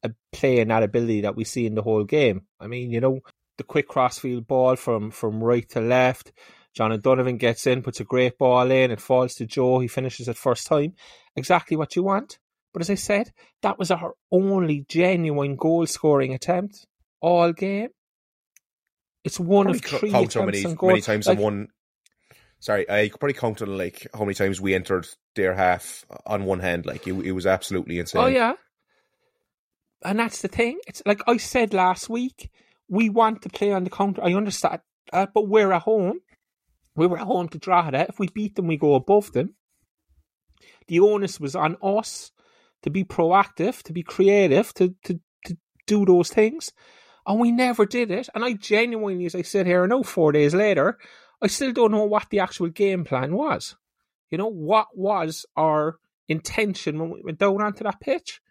[0.04, 2.44] uh, play and that ability that we see in the whole game?
[2.60, 3.22] I mean, you know,
[3.60, 6.32] the quick crossfield ball from from right to left.
[6.74, 10.28] John O'Donovan gets in, puts a great ball in, it falls to Joe, he finishes
[10.28, 10.94] it first time.
[11.36, 12.40] Exactly what you want.
[12.74, 13.32] But as I said,
[13.62, 16.86] that was our only genuine goal scoring attempt
[17.22, 17.90] all game.
[19.24, 21.68] It's one probably of three count how many, many times like, in one.
[22.60, 26.46] Sorry, I could probably count on like how many times we entered their half on
[26.46, 26.86] one hand.
[26.86, 28.22] Like it, it was absolutely oh, insane.
[28.22, 28.54] Oh yeah,
[30.04, 30.80] and that's the thing.
[30.88, 32.50] It's like I said last week
[32.90, 34.24] we want to play on the counter.
[34.24, 34.80] I understand,
[35.14, 36.20] uh, but we're at home.
[36.96, 38.08] We were at home to Drogheda.
[38.10, 39.56] If we beat them, we go above them.
[40.88, 42.32] The onus was on us
[42.82, 46.72] to be proactive, to be creative, to, to, to do those things.
[47.26, 48.28] And we never did it.
[48.34, 50.98] And I genuinely, as I sit here, I know four days later,
[51.42, 53.76] I still don't know what the actual game plan was.
[54.32, 58.42] You know, what was our intention when we went down onto that pitch?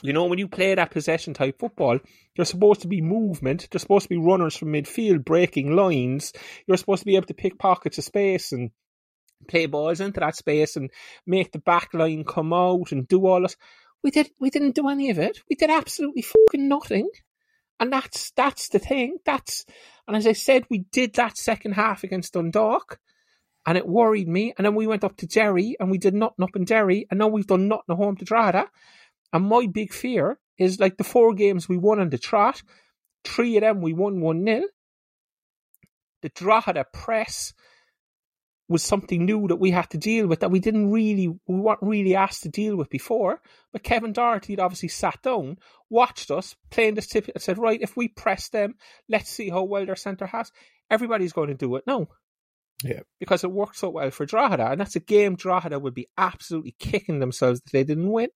[0.00, 1.98] You know, when you play that possession type football,
[2.34, 3.68] you're supposed to be movement.
[3.70, 6.32] There's supposed to be runners from midfield breaking lines.
[6.66, 8.70] You're supposed to be able to pick pockets of space and
[9.48, 10.90] play balls into that space and
[11.26, 13.56] make the back line come out and do all this.
[14.02, 15.38] We did we didn't do any of it.
[15.48, 17.08] We did absolutely fucking nothing.
[17.78, 19.18] And that's that's the thing.
[19.24, 19.64] That's
[20.08, 22.98] and as I said, we did that second half against Dundalk
[23.66, 24.54] and it worried me.
[24.56, 27.18] And then we went up to Derry and we did nothing up in Derry, and
[27.18, 28.66] now we've done nothing at home to Drogheda.
[29.32, 32.62] And my big fear is like the four games we won on the trot,
[33.24, 34.62] three of them we won 1 0.
[36.22, 37.52] The Drogheda press
[38.68, 41.82] was something new that we had to deal with that we didn't really, we weren't
[41.82, 43.40] really asked to deal with before.
[43.72, 45.58] But Kevin Doherty had obviously sat down,
[45.90, 48.74] watched us, playing this tip, and said, right, if we press them,
[49.08, 50.50] let's see how well their centre has.
[50.90, 52.08] Everybody's going to do it now.
[52.82, 53.00] Yeah.
[53.20, 54.70] Because it worked so well for Drogheda.
[54.70, 58.30] And that's a game Drogheda would be absolutely kicking themselves if they didn't win.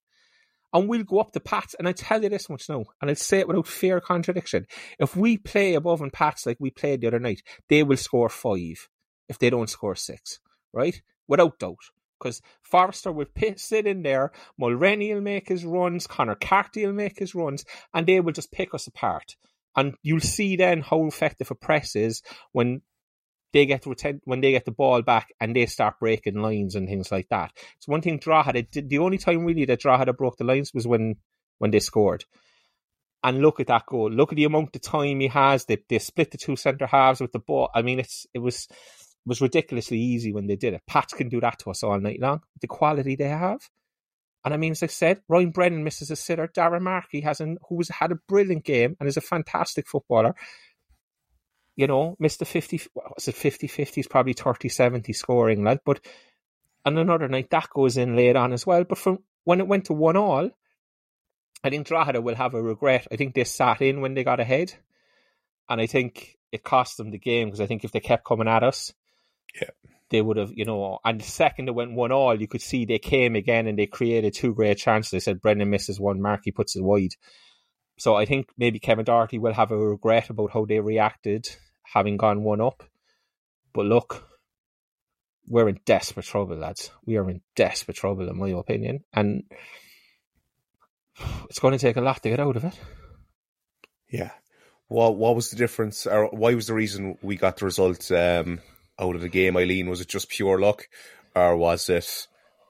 [0.76, 1.74] And we'll go up to Pats.
[1.78, 4.66] And I tell you this much now, and I'll say it without fear of contradiction.
[4.98, 8.28] If we play above in Pats like we played the other night, they will score
[8.28, 8.86] five
[9.26, 10.38] if they don't score six,
[10.74, 11.00] right?
[11.28, 11.78] Without doubt.
[12.18, 13.24] Because Forrester will
[13.56, 17.64] sit in there, Mulraney will make his runs, Conor Carty will make his runs,
[17.94, 19.34] and they will just pick us apart.
[19.76, 22.20] And you'll see then how effective a press is
[22.52, 22.82] when
[23.56, 26.86] they get to when they get the ball back and they start breaking lines and
[26.86, 27.52] things like that.
[27.78, 28.90] It's one thing Drogheda did.
[28.90, 31.16] The only time really that Drogheda broke the lines was when
[31.58, 32.24] when they scored.
[33.24, 34.10] And look at that goal.
[34.10, 35.64] Look at the amount of time he has.
[35.64, 37.70] They they split the two centre halves with the ball.
[37.74, 38.68] I mean, it's it was
[39.24, 40.82] was ridiculously easy when they did it.
[40.86, 42.42] Pats can do that to us all night long.
[42.60, 43.60] The quality they have.
[44.44, 46.46] And I mean, as I said, Ryan Brennan misses a sitter.
[46.46, 50.36] Darren Markey has an, who's had a brilliant game and is a fantastic footballer.
[51.76, 53.94] You know, missed the 50, what was it 50 50?
[53.96, 56.00] He's probably 30 70 scoring, like, but
[56.84, 58.84] and another night that goes in late on as well.
[58.84, 60.50] But from when it went to one all,
[61.64, 63.08] I think Drogheda will have a regret.
[63.10, 64.72] I think they sat in when they got ahead.
[65.68, 68.46] And I think it cost them the game because I think if they kept coming
[68.46, 68.92] at us,
[69.60, 69.70] Yeah.
[70.10, 72.84] they would have, you know, and the second it went one all, you could see
[72.84, 75.10] they came again and they created two great chances.
[75.10, 77.14] They said Brennan misses one, Markey puts it wide.
[77.98, 81.48] So I think maybe Kevin Doherty will have a regret about how they reacted
[81.92, 82.82] having gone one up.
[83.72, 84.26] But look,
[85.46, 86.90] we're in desperate trouble, lads.
[87.04, 89.04] We are in desperate trouble, in my opinion.
[89.12, 89.44] And
[91.48, 92.78] it's going to take a lot to get out of it.
[94.10, 94.30] Yeah.
[94.88, 98.60] What what was the difference, or why was the reason we got the result um,
[99.00, 99.90] out of the game, Eileen?
[99.90, 100.88] Was it just pure luck,
[101.34, 102.28] or was it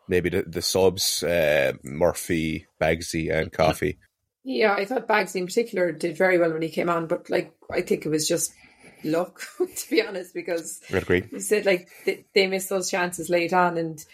[0.09, 3.99] maybe the, the subs, uh, Murphy, Bagsy, and Coffee?
[4.45, 7.53] Yeah, I thought Bagsy in particular did very well when he came on, but like
[7.71, 8.55] I think it was just
[9.07, 9.41] luck,
[9.77, 11.25] to be honest, because I agree.
[11.31, 14.05] you said like they, they missed those chances late on, and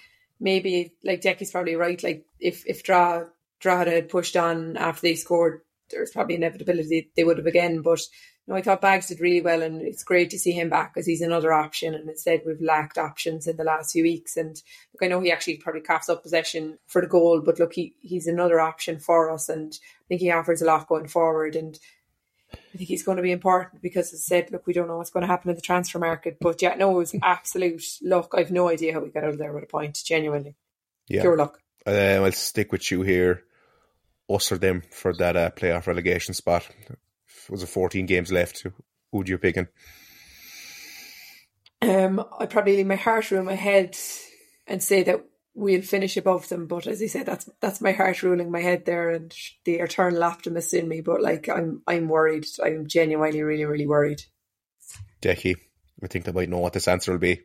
[0.41, 2.03] maybe like Jackie's probably right.
[2.03, 3.29] Like if if Dra
[3.61, 7.83] Drogheda had pushed on after they scored, there's probably inevitability they would have again.
[7.83, 8.01] But
[8.49, 11.07] no, I thought Bags did really well, and it's great to see him back because
[11.07, 11.95] he's another option.
[11.95, 14.37] And instead, we've lacked options in the last few weeks.
[14.37, 14.61] And
[14.93, 17.95] look, I know he actually probably coughs up possession for the goal, but look, he,
[18.01, 21.55] he's another option for us, and I think he offers a lot going forward.
[21.55, 21.79] And
[22.75, 24.97] I think he's going to be important because, as I said, look, we don't know
[24.97, 26.39] what's going to happen in the transfer market.
[26.41, 28.33] But yeah, no, it was absolute luck.
[28.35, 30.01] I've no idea how we got out of there with a point.
[30.05, 30.57] Genuinely,
[31.09, 31.23] Yeah.
[31.23, 31.59] pure luck.
[31.87, 33.43] Um, I'll stick with you here.
[34.31, 36.69] Us or them for that uh, playoff relegation spot.
[37.51, 38.61] Was a 14 games left?
[38.63, 38.73] Who
[39.13, 39.67] would you picking?
[41.81, 43.97] Um, I probably leave my heart in my head
[44.67, 45.25] and say that
[45.55, 46.67] we'll finish above them.
[46.67, 49.35] But as I said, that's that's my heart ruling my head there, and
[49.65, 51.01] the eternal optimist in me.
[51.01, 52.47] But like, I'm I'm worried.
[52.63, 54.23] I'm genuinely, really, really worried.
[55.21, 55.57] Decky.
[56.03, 57.43] I think they might know what this answer will be.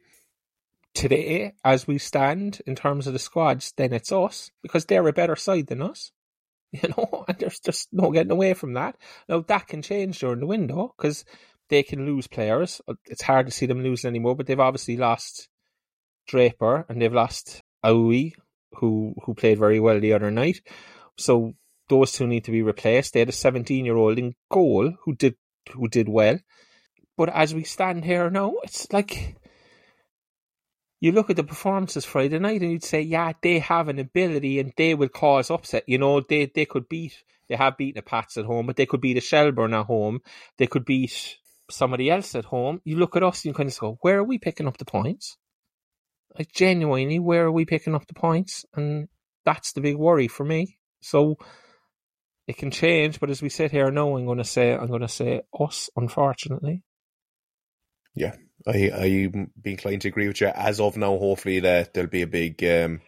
[0.95, 5.13] Today, as we stand in terms of the squads, then it's us because they're a
[5.13, 6.11] better side than us.
[6.73, 8.97] You know, and there's just no getting away from that.
[9.29, 11.23] Now that can change during the window because
[11.69, 12.81] they can lose players.
[13.05, 15.47] It's hard to see them losing anymore, but they've obviously lost
[16.27, 18.33] Draper and they've lost Aoui,
[18.73, 20.61] who who played very well the other night.
[21.17, 21.53] So
[21.89, 23.13] those two need to be replaced.
[23.13, 25.35] They had a 17 year old in goal who did
[25.71, 26.39] who did well.
[27.17, 29.37] But as we stand here now, it's like
[30.99, 34.59] you look at the performances Friday night and you'd say, yeah, they have an ability
[34.59, 35.83] and they will cause upset.
[35.87, 38.85] You know, they, they could beat, they have beaten the Pats at home, but they
[38.85, 40.21] could beat a Shelbourne at home.
[40.57, 41.37] They could beat
[41.69, 42.81] somebody else at home.
[42.83, 44.85] You look at us and you kind of go, where are we picking up the
[44.85, 45.37] points?
[46.37, 48.65] Like, genuinely, where are we picking up the points?
[48.75, 49.07] And
[49.45, 50.77] that's the big worry for me.
[51.01, 51.37] So
[52.47, 55.01] it can change, but as we sit here no, I'm going to say, I'm going
[55.01, 56.83] to say us, unfortunately.
[58.15, 58.35] Yeah,
[58.65, 60.47] I I'm be inclined to agree with you.
[60.47, 63.01] As of now, hopefully that there'll be a big um,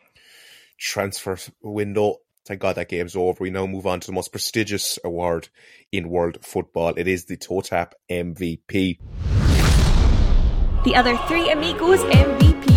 [0.77, 2.17] transfer window.
[2.45, 3.43] Thank God that game's over.
[3.43, 5.49] We now move on to the most prestigious award
[5.91, 6.93] in world football.
[6.95, 8.99] It is the Totap MVP.
[10.84, 12.68] The other three amigos MVP.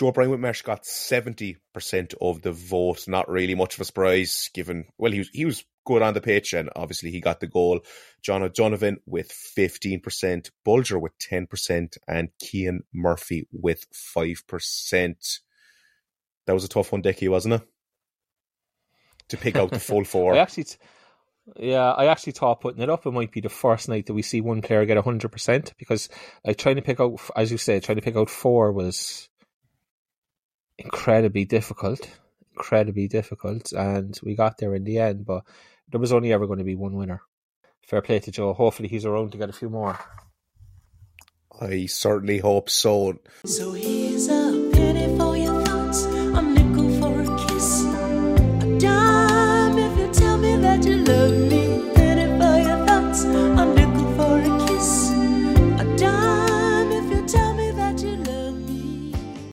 [0.00, 3.06] Joe O'Brien Whitmarsh got seventy percent of the vote.
[3.06, 6.22] Not really much of a surprise, given well he was he was good on the
[6.22, 7.80] pitch and obviously he got the goal.
[8.22, 15.40] John O'Donovan with fifteen percent, Bolger with ten percent, and Cian Murphy with five percent.
[16.46, 17.62] That was a tough one, Dicky, wasn't it?
[19.28, 20.34] To pick out the full I four.
[20.34, 20.64] actually,
[21.56, 24.22] Yeah, I actually thought putting it up it might be the first night that we
[24.22, 26.08] see one player get hundred percent because
[26.44, 29.28] like trying to pick out, as you said, trying to pick out four was
[30.78, 32.08] incredibly difficult,
[32.56, 35.26] incredibly difficult, and we got there in the end.
[35.26, 35.44] But
[35.88, 37.22] there was only ever going to be one winner.
[37.82, 38.52] Fair play to Joe.
[38.52, 39.98] Hopefully, he's around to get a few more.
[41.60, 43.18] I certainly hope so.
[43.44, 44.49] So here's a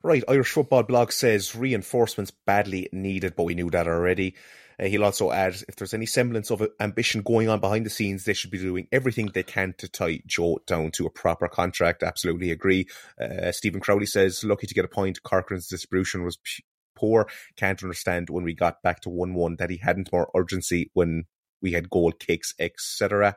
[0.08, 4.36] Right, Irish Football Blog says reinforcements badly needed, but we knew that already.
[4.80, 8.24] Uh, he'll also add if there's any semblance of ambition going on behind the scenes,
[8.24, 12.04] they should be doing everything they can to tie Joe down to a proper contract.
[12.04, 12.88] Absolutely agree.
[13.20, 15.24] Uh, Stephen Crowley says, lucky to get a point.
[15.24, 16.64] Corcoran's distribution was p-
[16.96, 17.28] poor.
[17.58, 21.26] Can't understand when we got back to 1 1 that he hadn't more urgency when
[21.62, 23.36] we had goal kicks, etc.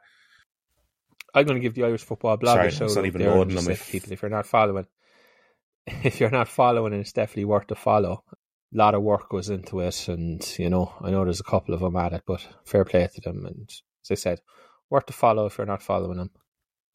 [1.35, 3.57] I'm going to give the Irish Football Blog Sorry, a shout it's not even loading
[3.57, 4.87] them if- people if you're not following.
[6.05, 8.25] If you're not following, and it's definitely worth to follow.
[8.33, 11.75] A lot of work goes into it, and you know, I know there's a couple
[11.75, 13.45] of them at it, but fair play to them.
[13.47, 13.69] And
[14.05, 14.41] as I said,
[14.89, 16.31] worth to follow if you're not following them.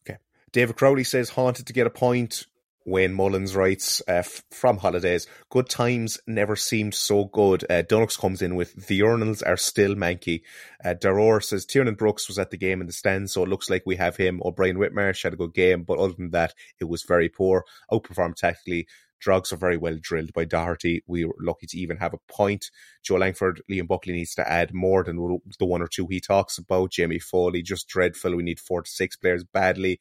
[0.08, 0.18] Okay.
[0.52, 2.46] David Crowley says haunted to get a point.
[2.86, 7.64] Wayne Mullins writes uh, f- from holidays, good times never seemed so good.
[7.68, 10.42] Uh, comes in with the urinals are still manky.
[10.84, 13.68] Uh, Daror says Tiernan Brooks was at the game in the stand, so it looks
[13.68, 14.40] like we have him.
[14.44, 17.64] O'Brien Whitmarsh had a good game, but other than that, it was very poor.
[17.90, 18.86] Outperformed tactically.
[19.24, 21.02] Drogs are very well drilled by Doherty.
[21.06, 22.70] We were lucky to even have a point.
[23.02, 25.16] Joe Langford, Liam Buckley needs to add more than
[25.58, 26.90] the one or two he talks about.
[26.90, 28.36] Jamie Foley, just dreadful.
[28.36, 30.00] We need four to six players badly.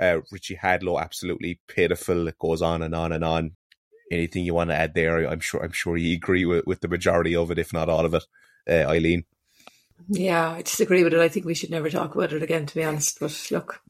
[0.00, 2.28] Uh, Richie Hadlow, absolutely pitiful.
[2.28, 3.52] It goes on and on and on.
[4.10, 5.26] Anything you want to add there?
[5.28, 5.62] I'm sure.
[5.62, 8.24] I'm sure you agree with, with the majority of it, if not all of it.
[8.68, 9.24] Uh, Eileen,
[10.08, 11.20] Yeah, I disagree with it.
[11.20, 13.18] I think we should never talk about it again, to be honest.
[13.20, 13.80] But look,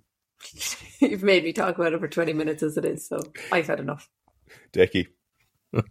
[1.01, 3.21] you've made me talk about it for 20 minutes as it is, so
[3.53, 4.09] I've had enough.
[4.73, 5.09] Decky.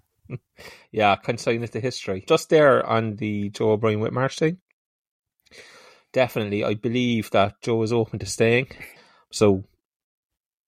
[0.92, 2.24] Yeah, consign it to history.
[2.28, 4.58] Just there on the Joe O'Brien Whitmarsh thing.
[6.14, 8.68] Definitely, I believe that Joe is open to staying.
[9.32, 9.64] So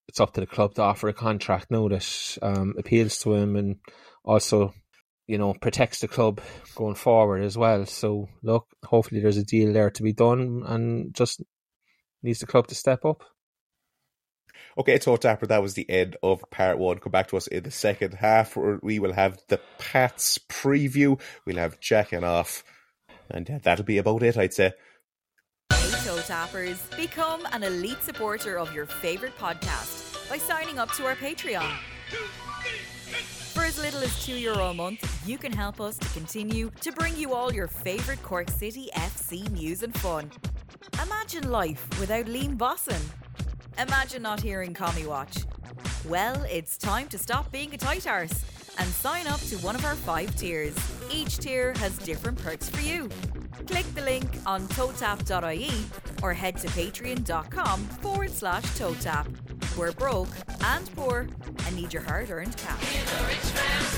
[0.08, 3.56] it's up to the club to offer a contract now that um, appeals to him
[3.56, 3.76] and
[4.24, 4.72] also,
[5.26, 6.40] you know, protects the club
[6.74, 7.86] going forward as well.
[7.86, 11.42] So look, hopefully there's a deal there to be done and just
[12.22, 13.24] needs the club to step up.
[14.78, 16.98] Okay, Toe Tapper, that was the end of part one.
[16.98, 21.18] Come back to us in the second half where we will have the Pats preview.
[21.46, 22.62] We'll have jacking off.
[23.30, 24.72] And that'll be about it, I'd say.
[25.72, 31.04] Hey Toe Tappers, become an elite supporter of your favourite podcast by signing up to
[31.04, 31.72] our Patreon.
[33.54, 36.92] For as little as €2 Euro a month, you can help us to continue to
[36.92, 40.30] bring you all your favourite Cork City FC news and fun.
[41.02, 43.00] Imagine life without Liam Bosson.
[43.78, 45.38] Imagine not hearing Commie Watch.
[46.04, 48.44] Well, it's time to stop being a tight arse
[48.78, 50.74] and sign up to one of our five tiers.
[51.10, 53.08] Each tier has different perks for you.
[53.66, 55.70] Click the link on totap.ie
[56.22, 59.28] or head to patreon.com forward slash totap.
[59.76, 60.28] We're broke
[60.64, 61.26] and poor
[61.66, 63.96] and need your hard earned cash.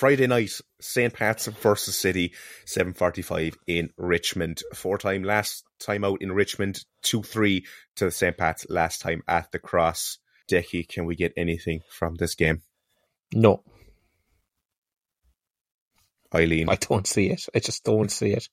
[0.00, 1.12] Friday night, St.
[1.12, 2.32] Pat's versus City,
[2.64, 4.62] 7.45 in Richmond.
[4.74, 7.64] Four time last time out in Richmond, 2-3
[7.96, 8.36] to the St.
[8.38, 10.16] Pat's last time at the Cross.
[10.50, 12.62] Decky, can we get anything from this game?
[13.32, 13.62] No,
[16.34, 16.68] Eileen.
[16.68, 17.46] I don't see it.
[17.54, 18.48] I just don't see it.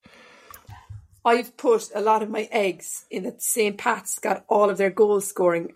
[1.24, 3.78] I've put a lot of my eggs in that St.
[3.78, 5.74] Pat's got all of their goal scoring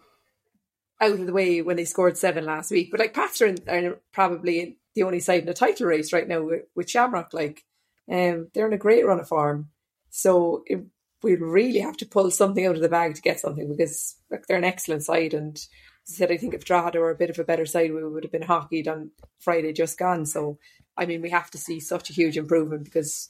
[0.99, 2.89] out of the way when they scored seven last week.
[2.89, 6.27] But like Pats are, in, are probably the only side in the title race right
[6.27, 7.33] now with, with Shamrock.
[7.33, 7.65] Like,
[8.09, 9.69] um, they're in a great run of form.
[10.09, 10.85] So it,
[11.21, 14.47] we really have to pull something out of the bag to get something because like
[14.47, 15.33] they're an excellent side.
[15.33, 15.59] And
[16.07, 18.03] as I said, I think if Drogheda were a bit of a better side, we
[18.03, 20.25] would have been hockeyed on Friday just gone.
[20.25, 20.57] So
[20.97, 23.29] I mean, we have to see such a huge improvement because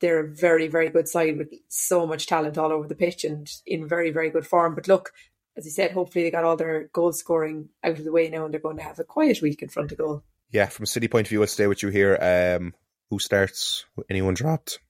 [0.00, 3.48] they're a very, very good side with so much talent all over the pitch and
[3.66, 4.74] in very, very good form.
[4.74, 5.12] But look,
[5.56, 8.44] as I said, hopefully they got all their goal scoring out of the way now
[8.44, 10.22] and they're going to have a quiet week in front of goal.
[10.50, 12.18] Yeah, from a City point of view, I'll stay with you here.
[12.60, 12.74] Um,
[13.10, 13.84] who starts?
[14.10, 14.80] Anyone dropped?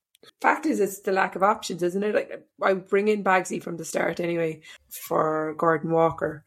[0.41, 2.14] Fact is, it's the lack of options, isn't it?
[2.14, 6.45] Like I bring in Bagsy from the start anyway for Gordon Walker.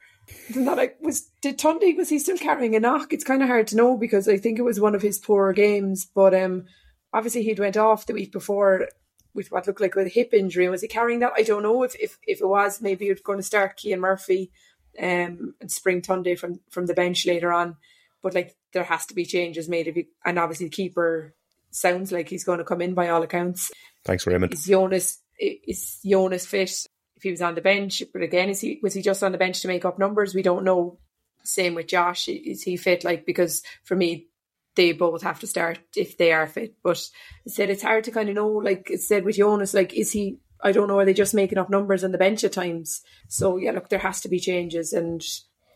[0.56, 3.14] That like was did Tunde was he still carrying a knock?
[3.14, 5.54] It's kind of hard to know because I think it was one of his poorer
[5.54, 6.08] games.
[6.14, 6.66] But um,
[7.14, 8.88] obviously he'd went off the week before
[9.34, 10.68] with what looked like a hip injury.
[10.70, 11.34] Was he carrying that?
[11.36, 12.82] I don't know if if, if it was.
[12.82, 14.52] Maybe you're going to start Cian Murphy
[14.98, 17.78] um, and spring Tunde from from the bench later on.
[18.22, 21.36] But like there has to be changes made if you and obviously the keeper
[21.72, 23.72] sounds like he's going to come in by all accounts.
[24.04, 24.54] Thanks, Raymond.
[24.54, 26.88] Is Jonas is Jonas fit?
[27.20, 29.38] If he was on the bench, but again, is he was he just on the
[29.38, 30.34] bench to make up numbers?
[30.34, 31.00] We don't know.
[31.44, 32.30] Same with Josh.
[32.30, 33.04] Is he fit?
[33.04, 34.28] Like because for me,
[34.76, 36.76] they both have to start if they are fit.
[36.82, 37.06] But
[37.46, 38.48] I said it's hard to kind of know.
[38.48, 40.40] Like it said with Jonas, like is he?
[40.64, 41.00] I don't know.
[41.00, 43.02] Are they just making up numbers on the bench at times?
[43.28, 44.94] So yeah, look, there has to be changes.
[44.94, 45.22] And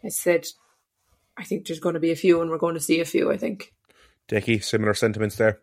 [0.02, 0.48] I said,
[1.36, 3.34] I think there's going to be a few, and we're going to see a few.
[3.34, 3.74] I think.
[4.30, 5.60] Decky, similar sentiments there.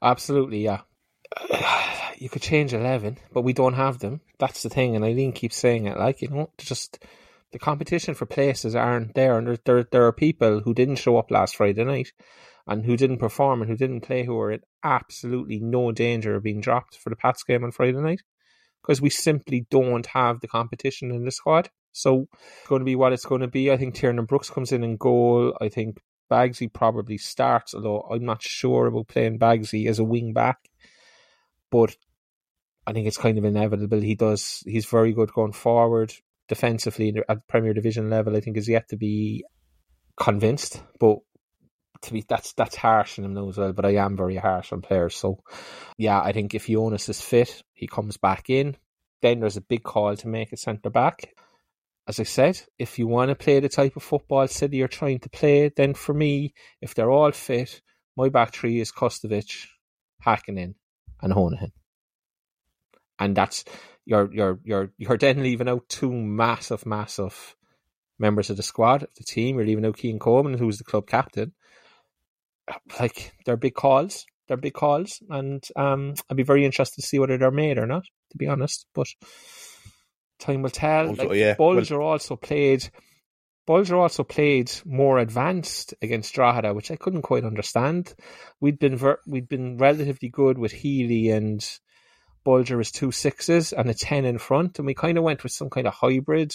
[0.00, 0.80] Absolutely, yeah.
[2.20, 4.20] You could change eleven, but we don't have them.
[4.38, 5.98] That's the thing, and Eileen keeps saying it.
[5.98, 7.02] Like you know, just
[7.50, 11.16] the competition for places aren't there, and there there, there are people who didn't show
[11.16, 12.12] up last Friday night,
[12.66, 16.42] and who didn't perform and who didn't play, who are in absolutely no danger of
[16.42, 18.20] being dropped for the Pats game on Friday night,
[18.82, 21.70] because we simply don't have the competition in the squad.
[21.92, 23.72] So it's going to be what it's going to be.
[23.72, 25.56] I think Tiernan Brooks comes in in goal.
[25.58, 25.98] I think
[26.30, 30.58] Bagsy probably starts, although I'm not sure about playing Bagsy as a wing back.
[31.70, 31.96] But
[32.90, 34.00] I think it's kind of inevitable.
[34.00, 34.64] He does.
[34.66, 36.12] He's very good going forward
[36.48, 38.36] defensively at the Premier Division level.
[38.36, 39.44] I think is yet to be
[40.16, 41.18] convinced, but
[42.02, 43.72] to be that's that's harsh on him now as well.
[43.72, 45.14] But I am very harsh on players.
[45.14, 45.38] So
[45.98, 48.76] yeah, I think if Jonas is fit, he comes back in.
[49.22, 51.32] Then there's a big call to make a centre back.
[52.08, 55.20] As I said, if you want to play the type of football City you're trying
[55.20, 57.82] to play, then for me, if they're all fit,
[58.16, 59.68] my back three is Kostovic,
[60.26, 60.74] Hakkinen,
[61.22, 61.70] and Honohan
[63.20, 63.64] and that's
[64.04, 67.54] you're you're you're you're then leaving out two massive, massive
[68.18, 69.56] members of the squad of the team.
[69.56, 71.52] You're leaving out Cian Coleman, who's the club captain.
[72.98, 74.26] Like they're big calls.
[74.48, 77.86] They're big calls, and um, I'd be very interested to see whether they're made or
[77.86, 78.04] not.
[78.32, 79.06] To be honest, but
[80.40, 81.08] time will tell.
[81.08, 81.54] Also, like, yeah.
[81.54, 82.88] Bolger Well- also played.
[83.68, 88.14] Bolger also played more advanced against Drogheda, which I couldn't quite understand.
[88.60, 91.64] We'd been ver- we'd been relatively good with Healy and
[92.50, 95.52] Bolger as two sixes and a ten in front, and we kind of went with
[95.52, 96.52] some kind of hybrid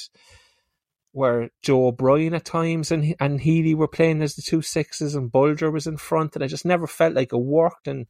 [1.14, 5.32] where Joe O'Brien at times and and Healy were playing as the two sixes and
[5.32, 7.88] Bolger was in front, and I just never felt like it worked.
[7.88, 8.08] And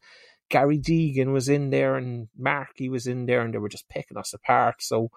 [0.49, 4.17] Gary Deegan was in there and Markey was in there, and they were just picking
[4.17, 4.81] us apart.
[4.81, 5.11] So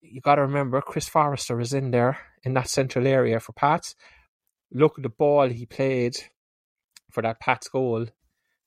[0.00, 3.94] you got to remember, Chris Forrester is in there in that central area for Pats.
[4.72, 6.14] Look at the ball he played
[7.10, 8.06] for that Pats goal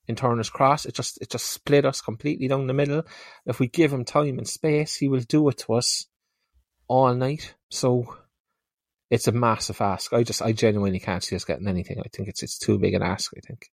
[0.08, 0.86] in Turner's Cross.
[0.86, 3.04] It just it just split us completely down the middle.
[3.46, 6.06] If we give him time and space, he will do it to us
[6.88, 7.54] all night.
[7.68, 8.16] So
[9.10, 10.12] it's a massive ask.
[10.12, 12.00] I just I genuinely can't see us getting anything.
[12.00, 13.32] I think it's it's too big an ask.
[13.36, 13.70] I think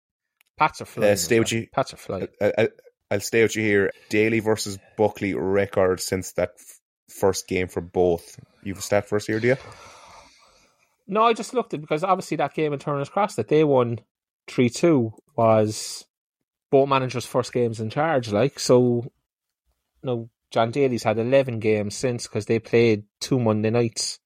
[0.58, 1.12] Pats are flying.
[1.12, 1.66] Uh, stay with you.
[1.72, 2.28] Pats are flying.
[2.40, 2.68] I, I,
[3.10, 3.92] I'll stay with you here.
[4.08, 8.38] Daly versus Buckley record since that f- first game for both.
[8.62, 9.56] You've a stat first here, do you?
[11.06, 13.62] No, I just looked at it because obviously that game in Turner's Cross that they
[13.62, 14.00] won
[14.46, 16.06] three two was
[16.74, 18.32] both managers' first games in charge.
[18.32, 19.12] Like so,
[20.02, 24.18] no, John Daly's had eleven games since because they played two Monday nights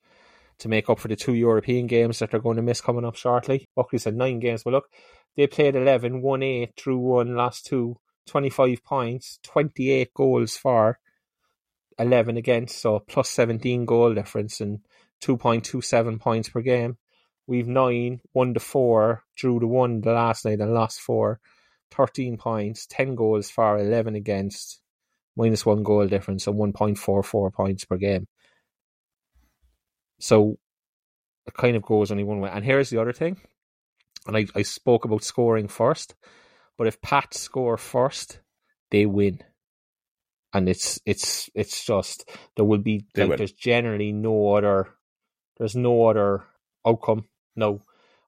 [0.61, 3.17] to make up for the two European games that they're going to miss coming up
[3.17, 3.67] shortly.
[3.77, 4.89] Buckley's had nine games, but look,
[5.37, 10.99] they played 11, won eight, drew one, lost two, 25 points, 28 goals for,
[11.99, 14.81] 11 against, so plus 17 goal difference and
[15.23, 16.97] 2.27 points per game.
[17.47, 21.41] We've nine, one to four, drew the one the last night and lost four,
[21.91, 24.81] 13 points, 10 goals for, 11 against,
[25.37, 28.27] minus one goal difference and 1.44 points per game.
[30.21, 30.59] So
[31.47, 32.51] it kind of goes only one way.
[32.53, 33.41] And here's the other thing.
[34.27, 36.15] And I, I spoke about scoring first,
[36.77, 38.41] but if Pats score first,
[38.91, 39.41] they win.
[40.53, 44.89] And it's it's it's just there will be like there's generally no other
[45.59, 46.45] there's no other
[46.87, 47.25] outcome.
[47.55, 47.83] No.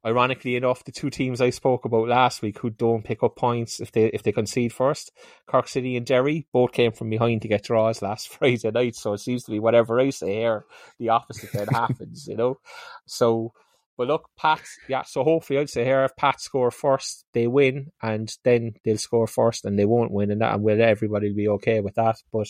[0.05, 3.81] Ironically enough, the two teams I spoke about last week who don't pick up points
[3.81, 5.13] if they if they concede first,
[5.47, 8.97] Cork City and Derry, both came from behind to get draws last Friday night.
[8.97, 10.65] So it seems to be whatever I say here,
[10.99, 12.59] the opposite then happens, you know.
[13.07, 13.53] So
[14.01, 17.93] but look, Pat, yeah, so hopefully I'd say here if Pat score first, they win,
[18.03, 21.49] and then they'll score first and they won't win, and that and will everybody be
[21.49, 22.17] okay with that.
[22.33, 22.49] But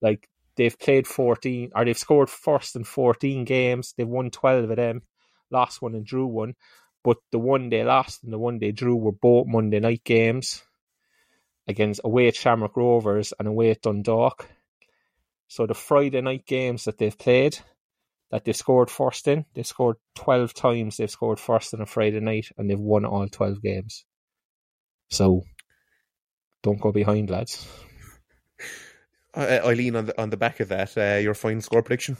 [0.00, 4.76] like they've played fourteen or they've scored first in fourteen games, they've won twelve of
[4.76, 5.02] them,
[5.50, 6.54] lost one and drew one.
[7.04, 10.62] But the one they lost and the one they drew were both Monday night games
[11.68, 14.48] against away at Shamrock Rovers and away at Dundalk.
[15.46, 17.58] So the Friday night games that they've played,
[18.30, 22.20] that they've scored first in, they've scored 12 times they've scored first on a Friday
[22.20, 24.06] night and they've won all 12 games.
[25.10, 25.42] So
[26.62, 27.66] don't go behind, lads.
[29.36, 32.16] Uh, Eileen, on the on the back of that, uh, your final score prediction?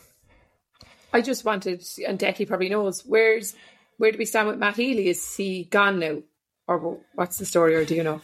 [1.12, 3.54] I just wanted, and Decky probably knows, where's
[3.98, 5.08] where do we stand with Matt Healy?
[5.08, 6.18] Is he gone now?
[6.66, 7.74] or what's the story?
[7.74, 8.20] Or do you know?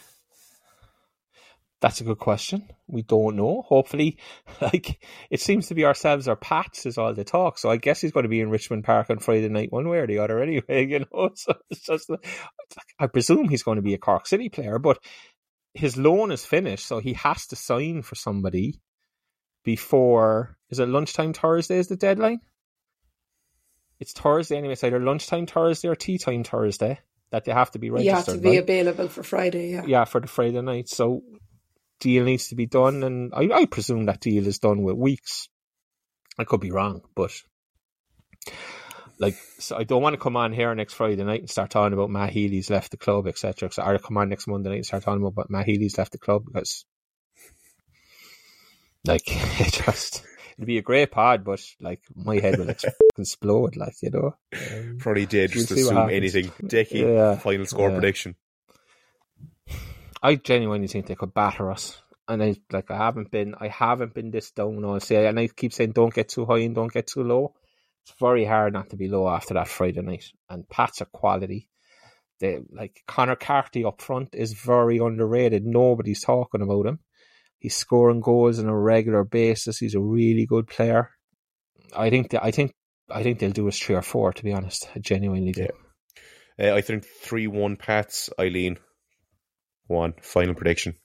[1.79, 2.69] That's a good question.
[2.87, 3.63] We don't know.
[3.63, 4.19] Hopefully,
[4.61, 7.57] like it seems to be ourselves or Pats is all the talk.
[7.57, 9.97] So I guess he's going to be in Richmond Park on Friday night, one way
[9.97, 10.39] or the other.
[10.39, 11.29] Anyway, you know.
[11.35, 12.11] So it's just,
[12.99, 14.99] I presume he's going to be a Cork City player, but
[15.73, 18.81] his loan is finished, so he has to sign for somebody
[19.63, 20.57] before.
[20.69, 21.77] Is it lunchtime Thursday?
[21.77, 22.41] Is the deadline?
[24.01, 24.73] It's Thursday anyway.
[24.73, 26.99] It's either lunchtime Thursday or tea time Thursday
[27.31, 28.27] that they have to be registered.
[28.27, 28.59] Yeah, to be right?
[28.59, 29.69] available for Friday.
[29.69, 29.83] Yeah.
[29.85, 30.89] yeah, for the Friday night.
[30.89, 31.21] So
[31.99, 35.49] deal needs to be done, and I, I presume that deal is done with weeks.
[36.39, 37.31] I could be wrong, but
[39.19, 41.93] like, so I don't want to come on here next Friday night and start talking
[41.93, 43.69] about Matt Healy's left the club, etc.
[43.77, 46.45] Or come on next Monday night and start talking about Matt Healy's left the club
[46.45, 46.85] because,
[49.05, 50.25] like, it just
[50.57, 52.69] it'd be a great pod, but like my head will
[53.17, 54.35] explode, like you know.
[54.53, 56.45] Um, Probably dangerous to We'll see what assume anything.
[56.63, 57.99] Decky, Yeah, final score yeah.
[57.99, 58.35] prediction.
[60.21, 62.01] I genuinely think they could batter us.
[62.27, 65.47] And I like I haven't been I haven't been this down all say and I
[65.47, 67.55] keep saying don't get too high and don't get too low.
[68.05, 70.25] It's very hard not to be low after that Friday night.
[70.49, 71.67] And Pats are quality.
[72.39, 75.65] They like Conor Carty up front is very underrated.
[75.65, 76.99] Nobody's talking about him.
[77.61, 79.77] He's scoring goals on a regular basis.
[79.77, 81.11] He's a really good player.
[81.95, 82.73] I think that I think
[83.09, 84.89] I think they'll do us three or four, to be honest.
[84.95, 85.67] I genuinely do.
[86.59, 88.77] Uh, I think 3 1 Pats, Eileen.
[89.87, 90.13] One.
[90.21, 90.95] Final prediction.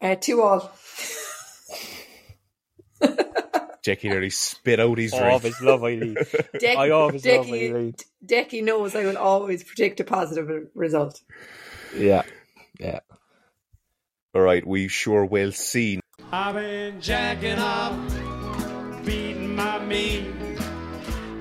[0.00, 0.70] Uh, two all.
[3.84, 5.32] Jackie nearly spit out his I drink.
[5.32, 6.14] always love Eileen.
[6.54, 7.94] Decky, I always love Eileen.
[8.24, 11.20] Decky knows I will always predict a positive result.
[11.96, 12.22] Yeah.
[12.78, 13.00] Yeah.
[14.38, 15.98] All right, we sure will see.
[16.30, 17.98] I've been jacking off,
[19.04, 20.26] beating my meat.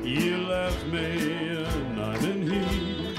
[0.03, 3.17] You left me and I'm in heat.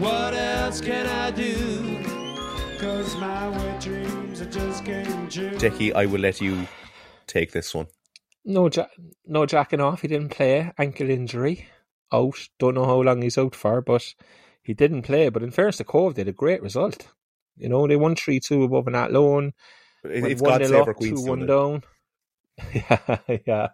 [0.00, 2.02] What else can I do?
[2.80, 5.56] Cause my wet dreams are just getting true.
[5.58, 6.66] Jackie, I will let you
[7.28, 7.86] take this one.
[8.44, 8.88] No, ja-
[9.24, 10.00] no jacking off.
[10.00, 10.72] He didn't play.
[10.76, 11.68] Ankle injury.
[12.12, 12.48] Out.
[12.58, 14.12] Don't know how long he's out for, but
[14.60, 15.28] he didn't play.
[15.28, 17.06] But in fairness to Cobh, they had a great result.
[17.56, 19.52] You know, they won 3 2 above an Athlone.
[20.04, 21.22] It- It's 1 God nil save up, our Queens.
[21.22, 21.82] 2 1 down.
[22.74, 23.68] yeah, yeah.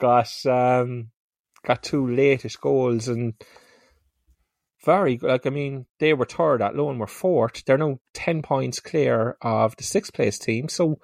[0.00, 1.10] Got, um,
[1.64, 3.34] got two latest goals and
[4.84, 5.28] very good.
[5.30, 7.64] Like, I mean, they were third Athlone, were fourth.
[7.64, 10.68] They're now 10 points clear of the sixth place team.
[10.68, 10.98] So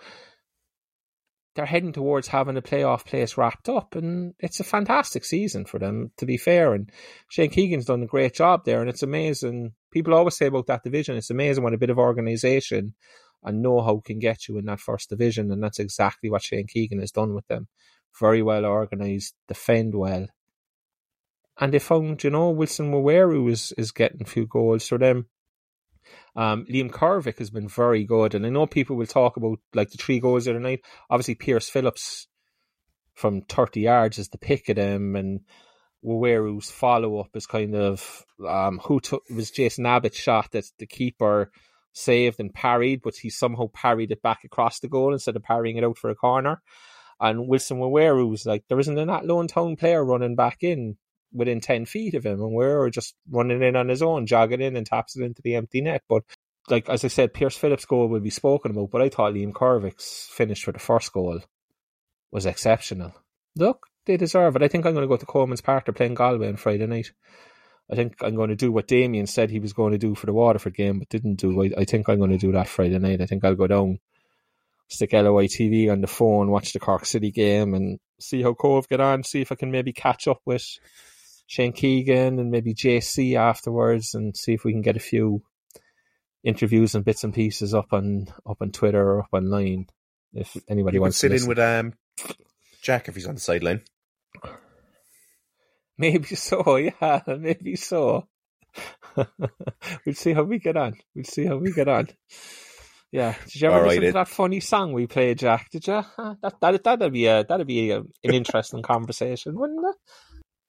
[1.54, 5.78] they're heading towards having a playoff place wrapped up, and it's a fantastic season for
[5.78, 6.72] them, to be fair.
[6.72, 6.90] And
[7.28, 9.72] Shane Keegan's done a great job there, and it's amazing.
[9.92, 12.94] People always say about that division, it's amazing what a bit of organisation
[13.44, 17.00] and know-how can get you in that first division, and that's exactly what Shane Keegan
[17.00, 17.68] has done with them.
[18.18, 20.28] Very well organised, defend well,
[21.58, 25.26] and they found, you know, Wilson Waweru is is getting a few goals for them.
[26.34, 29.90] Um, Liam Carvick has been very good, and I know people will talk about like
[29.90, 30.80] the three goals the other night.
[31.08, 32.28] Obviously, Pierce Phillips
[33.14, 35.40] from thirty yards is the pick of them, and
[36.04, 40.86] Waweru's follow up is kind of um, who took was Jason Abbott's shot that the
[40.86, 41.50] keeper
[41.92, 45.76] saved and parried, but he somehow parried it back across the goal instead of parrying
[45.76, 46.60] it out for a corner.
[47.20, 50.96] And Wilson Waweru's like there isn't an Athlone Town player running back in
[51.32, 54.76] within 10 feet of him and we're just running in on his own, jogging in
[54.76, 56.02] and taps it into the empty net.
[56.08, 56.24] But
[56.68, 59.52] like as I said, Pierce Phillips' goal will be spoken about, but I thought Liam
[59.52, 61.40] Corvick's finish for the first goal
[62.30, 63.14] was exceptional.
[63.56, 64.62] Look, they deserve it.
[64.62, 65.84] I think I'm going to go to Colman's Park.
[65.84, 67.12] They're playing Galway on Friday night.
[67.90, 70.26] I think I'm going to do what Damien said he was going to do for
[70.26, 71.62] the Waterford game, but didn't do.
[71.62, 73.20] I, I think I'm going to do that Friday night.
[73.20, 73.98] I think I'll go down,
[74.88, 78.88] stick LOI TV on the phone, watch the Cork City game, and see how Cobh
[78.88, 79.24] get on.
[79.24, 80.64] See if I can maybe catch up with
[81.46, 85.42] Shane Keegan and maybe JC afterwards, and see if we can get a few
[86.44, 89.86] interviews and bits and pieces up on up on Twitter or up online.
[90.32, 91.92] If anybody You wants sit to in with um,
[92.82, 93.82] Jack if he's on the sideline.
[95.98, 98.26] Maybe so, yeah, maybe so.
[99.16, 100.94] we'll see how we get on.
[101.14, 102.08] We'll see how we get on.
[103.12, 105.68] Yeah, did you ever All right, listen to it- that funny song we played, Jack?
[105.70, 106.02] Did you?
[106.16, 109.84] That that that'd be a that'd be a, an interesting conversation, wouldn't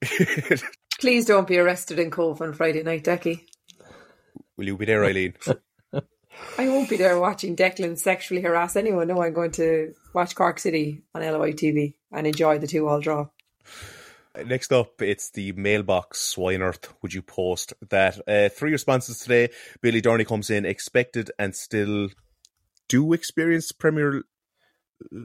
[0.01, 0.63] it?
[0.99, 3.45] Please don't be arrested in Cobh on Friday night, Decky.
[4.57, 5.33] Will you be there, Eileen?
[6.57, 9.07] I won't be there watching Declan sexually harass anyone.
[9.07, 12.99] No, I'm going to watch Cork City on LOI TV and enjoy the two all
[12.99, 13.27] draw.
[14.45, 16.37] Next up, it's the mailbox.
[16.37, 18.19] On earth would you post that?
[18.27, 19.49] Uh, three responses today.
[19.81, 22.09] Billy Dorney comes in, expected and still
[22.89, 24.23] do experience Premier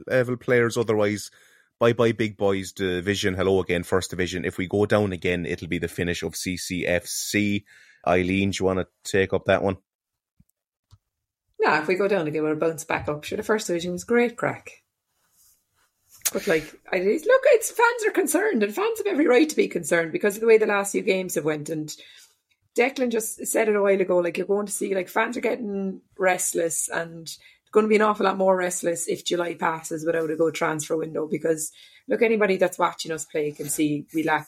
[0.07, 0.77] level players.
[0.77, 1.31] Otherwise,
[1.79, 3.33] bye bye, big boys division.
[3.33, 4.45] Hello again, first division.
[4.45, 7.63] If we go down again, it'll be the finish of CCFC.
[8.07, 9.77] Eileen, do you want to take up that one?
[11.59, 13.23] Yeah, if we go down again, we'll bounce back up.
[13.23, 14.83] Sure, the first division was great crack.
[16.31, 19.67] But like, I look, it's fans are concerned, and fans have every right to be
[19.67, 21.69] concerned because of the way the last few games have went.
[21.69, 21.93] And
[22.77, 25.41] Declan just said it a while ago, like you're going to see, like fans are
[25.41, 27.29] getting restless, and
[27.71, 30.97] going to be an awful lot more restless if July passes without a good transfer
[30.97, 31.27] window.
[31.27, 31.71] Because
[32.07, 34.47] look, anybody that's watching us play can see we lack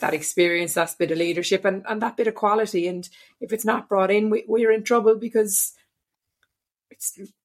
[0.00, 2.86] that experience, that bit of leadership, and, and that bit of quality.
[2.86, 3.08] And
[3.40, 5.74] if it's not brought in, we, we're in trouble because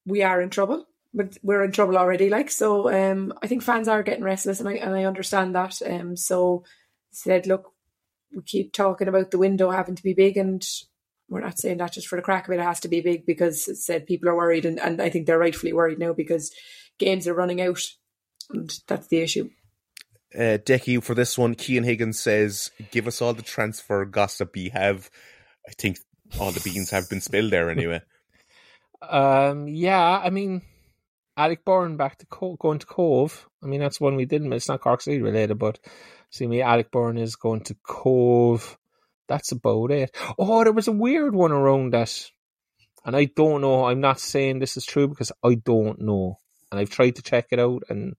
[0.06, 0.86] we are in trouble.
[1.14, 2.92] But we're in trouble already, like so.
[2.92, 5.82] Um, I think fans are getting restless, and I and I understand that.
[5.86, 6.66] Um, so
[7.12, 7.72] said, look,
[8.36, 10.62] we keep talking about the window having to be big, and
[11.30, 12.60] we're not saying that just for the crack of it.
[12.60, 15.26] It has to be big because it said people are worried, and, and I think
[15.26, 16.54] they're rightfully worried now because
[17.00, 17.82] games are running out,
[18.50, 19.50] and that's the issue.
[20.34, 24.72] Uh, Decky, for this one, Kean Higgins says, "Give us all the transfer gossip you
[24.72, 25.10] have."
[25.68, 25.98] I think
[26.40, 28.02] all the beans have been spilled there anyway.
[29.02, 30.62] Um, yeah, I mean,
[31.38, 33.48] Alec Byrne back to Co- going to Cobh.
[33.64, 34.54] I mean, that's one we didn't.
[34.54, 35.80] It's not Cork City related, but
[36.30, 38.78] see me, Alec Byrne is going to Cobh.
[39.28, 40.16] That's about it.
[40.38, 42.30] Oh, there was a weird one around that,
[43.04, 43.86] and I don't know.
[43.86, 46.38] I'm not saying this is true because I don't know,
[46.72, 48.16] and I've tried to check it out, and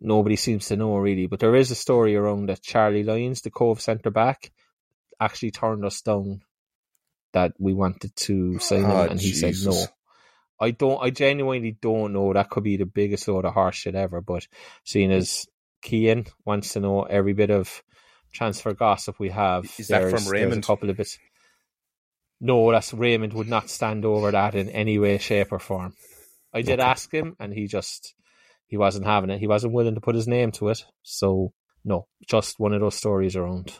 [0.00, 1.26] nobody seems to know really.
[1.26, 4.52] But there is a story around that Charlie Lyons, the Cobh centre back,
[5.20, 6.42] actually turned us down
[7.32, 9.84] that we wanted to sign him, Ah, and he said no.
[10.60, 11.02] I don't.
[11.02, 12.32] I genuinely don't know.
[12.32, 14.20] That could be the biggest load of horse shit ever.
[14.20, 14.46] But
[14.84, 15.46] seeing as
[15.82, 17.82] Kean wants to know every bit of
[18.32, 20.62] transfer gossip we have, Is that from Raymond?
[20.62, 21.18] A couple of bits.
[22.40, 25.94] No, that's Raymond would not stand over that in any way, shape, or form.
[26.52, 28.14] I did ask him, and he just
[28.66, 29.38] he wasn't having it.
[29.40, 30.84] He wasn't willing to put his name to it.
[31.02, 31.52] So
[31.84, 33.72] no, just one of those stories around.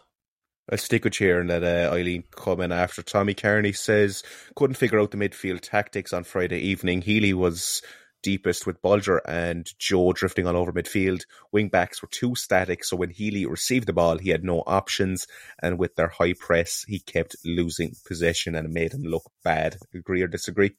[0.70, 3.02] I'll stick with and let uh, Eileen come in after.
[3.02, 4.22] Tommy Carney says
[4.54, 7.02] couldn't figure out the midfield tactics on Friday evening.
[7.02, 7.82] Healy was
[8.22, 11.22] deepest with Bolger and Joe drifting all over midfield.
[11.50, 15.26] Wing backs were too static, so when Healy received the ball, he had no options.
[15.60, 19.76] And with their high press, he kept losing possession and it made him look bad.
[19.94, 20.72] Agree or disagree?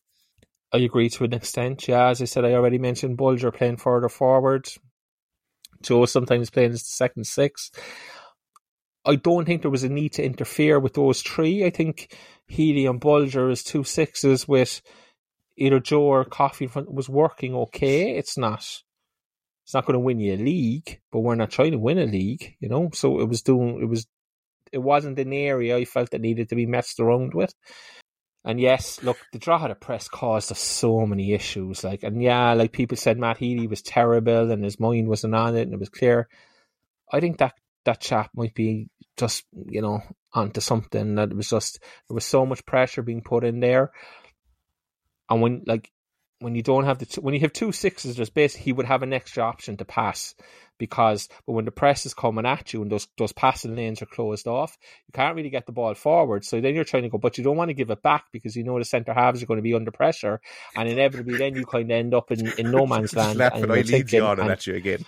[0.72, 1.88] I agree to an extent.
[1.88, 4.68] Yeah, as I said, I already mentioned Bolger playing further forward.
[5.84, 7.70] Joe sometimes playing as the second six.
[9.06, 11.66] I don't think there was a need to interfere with those three.
[11.66, 12.16] I think
[12.48, 14.82] Healy and Bolger as two sixes with
[15.58, 18.16] either Joe or Coffey was working okay.
[18.18, 18.60] It's not
[19.64, 22.06] it's not going to win you a league, but we're not trying to win a
[22.06, 22.90] league, you know.
[22.94, 24.08] So it was doing it was
[24.72, 27.54] it wasn't an area I felt that needed to be messed around with.
[28.46, 31.84] And yes, look, the draw of the press caused us so many issues.
[31.84, 35.56] Like, and yeah, like people said, Matt Healy was terrible and his mind wasn't on
[35.56, 36.28] it, and it was clear.
[37.12, 37.54] I think that
[37.86, 40.02] that chap might be just, you know,
[40.34, 41.16] onto something.
[41.16, 41.80] That was just
[42.10, 43.92] there was so much pressure being put in there,
[45.30, 45.90] and when like
[46.40, 48.86] when you don't have the t- when you have two sixes, there's basically he would
[48.86, 50.36] have an extra option to pass
[50.80, 54.06] because but when the press is coming at you and those those passing lanes are
[54.08, 54.76] closed off,
[55.08, 56.44] you can't really get the ball forward.
[56.44, 58.56] So then you're trying to go, but you don't want to give it back because
[58.58, 60.42] you know the centre halves are going to be under pressure,
[60.76, 63.38] and inevitably then you kind of end up in, in no man's land.
[63.40, 65.06] Laughing, and I lead thinking- you on and and- at you again.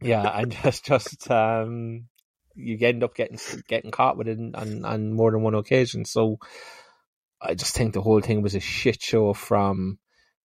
[0.00, 2.08] yeah, and just just um,
[2.54, 3.38] you end up getting
[3.68, 6.04] getting caught with it on, on more than one occasion.
[6.04, 6.38] So
[7.40, 9.98] I just think the whole thing was a shit show from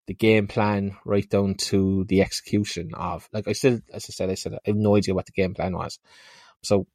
[0.07, 3.27] the game plan right down to the execution of.
[3.33, 5.53] Like I still, as I said, I said I have no idea what the game
[5.53, 5.99] plan was.
[6.63, 6.87] So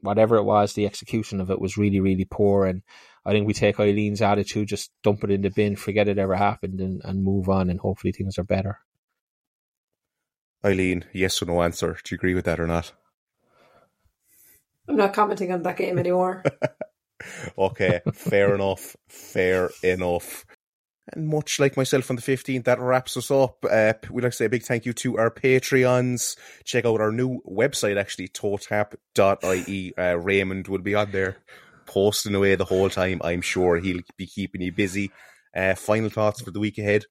[0.00, 2.66] whatever it was, the execution of it was really really poor.
[2.66, 2.82] And
[3.24, 6.34] I think we take Eileen's attitude, just dump it in the bin, forget it ever
[6.34, 8.80] happened, and, and move on, and hopefully things are better.
[10.64, 11.98] Eileen, yes or no answer.
[12.04, 12.92] Do you agree with that or not?
[14.92, 16.42] I'm not commenting on that game anymore.
[17.56, 18.96] Okay, fair enough.
[19.08, 20.44] Fair enough.
[21.12, 23.64] And much like myself on the 15th, that wraps us up.
[23.70, 26.36] Uh, we'd like to say a big thank you to our Patreons.
[26.64, 29.94] Check out our new website, actually, totap.ie.
[29.96, 31.36] Uh, Raymond will be on there
[31.86, 33.20] posting away the whole time.
[33.22, 35.12] I'm sure he'll be keeping you busy.
[35.54, 37.04] Uh, final thoughts for the week ahead?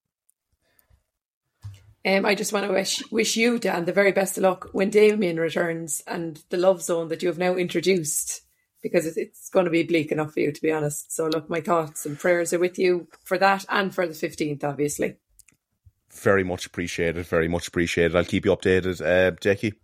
[2.03, 4.90] Um, I just want to wish wish you, Dan, the very best of luck when
[4.90, 8.41] Damien returns and the love zone that you have now introduced,
[8.82, 11.11] because it, it's going to be bleak enough for you, to be honest.
[11.11, 14.64] So, look, my thoughts and prayers are with you for that and for the 15th,
[14.64, 15.18] obviously.
[16.11, 17.26] Very much appreciated.
[17.28, 18.15] Very much appreciated.
[18.15, 19.02] I'll keep you updated.
[19.06, 19.76] Uh, Jackie?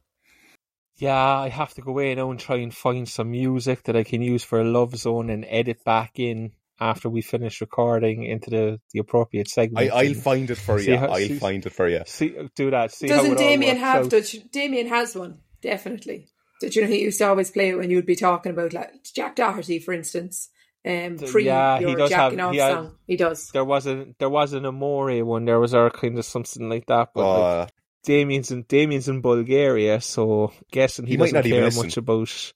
[0.98, 4.03] Yeah, I have to go away now and try and find some music that I
[4.03, 8.49] can use for a love zone and edit back in after we finish recording into
[8.49, 9.91] the, the appropriate segment.
[9.91, 10.97] I'll find it for you.
[10.97, 12.01] how- I'll see- find it for you.
[12.05, 12.91] see, do that.
[12.91, 14.05] See how Doesn't Damien have?
[14.05, 14.11] out.
[14.11, 16.27] Does, Damien has one, definitely.
[16.61, 18.91] Did you know he used to always play it when you'd be talking about like
[19.13, 20.49] Jack Doherty, for instance?
[20.85, 22.95] um, pre yeah, your he does jacking have- off he had- song.
[23.07, 23.49] He does.
[23.51, 25.45] There wasn't there was an Amore one.
[25.45, 27.09] There was our kind of something like that.
[27.13, 27.67] But like, Uh,
[28.05, 31.83] Damien's in Damien's in Bulgaria, so guessing he, He might doesn't not even care listen.
[31.87, 32.53] much about.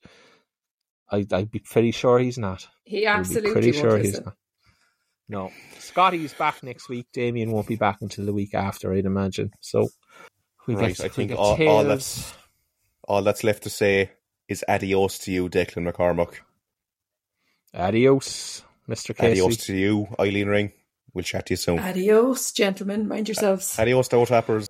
[1.12, 2.66] I I'd be pretty sure he's not.
[2.84, 4.34] He I'd be absolutely pretty won't sure he's not.
[5.28, 7.06] No, Scotty's back next week.
[7.12, 9.50] Damien won't be back until the week after, I'd imagine.
[9.60, 9.88] So
[10.66, 12.34] we Right, get, I we think get all- all that's-
[13.08, 14.10] all that's left to say
[14.48, 16.34] is adios to you, Declan McCormack.
[17.74, 19.40] Adios, Mister Casey.
[19.40, 20.72] Adios to you, Eileen Ring.
[21.14, 21.78] We'll chat to you soon.
[21.78, 23.06] Adios, gentlemen.
[23.08, 23.78] Mind yourselves.
[23.78, 24.68] Adios, Toe Tappers.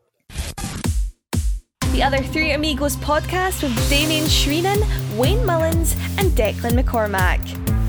[1.92, 4.80] The Other Three Amigos podcast with Damien Drinan,
[5.18, 7.42] Wayne Mullins, and Declan McCormack.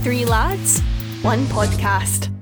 [0.04, 0.82] Three lads,
[1.22, 2.33] one podcast.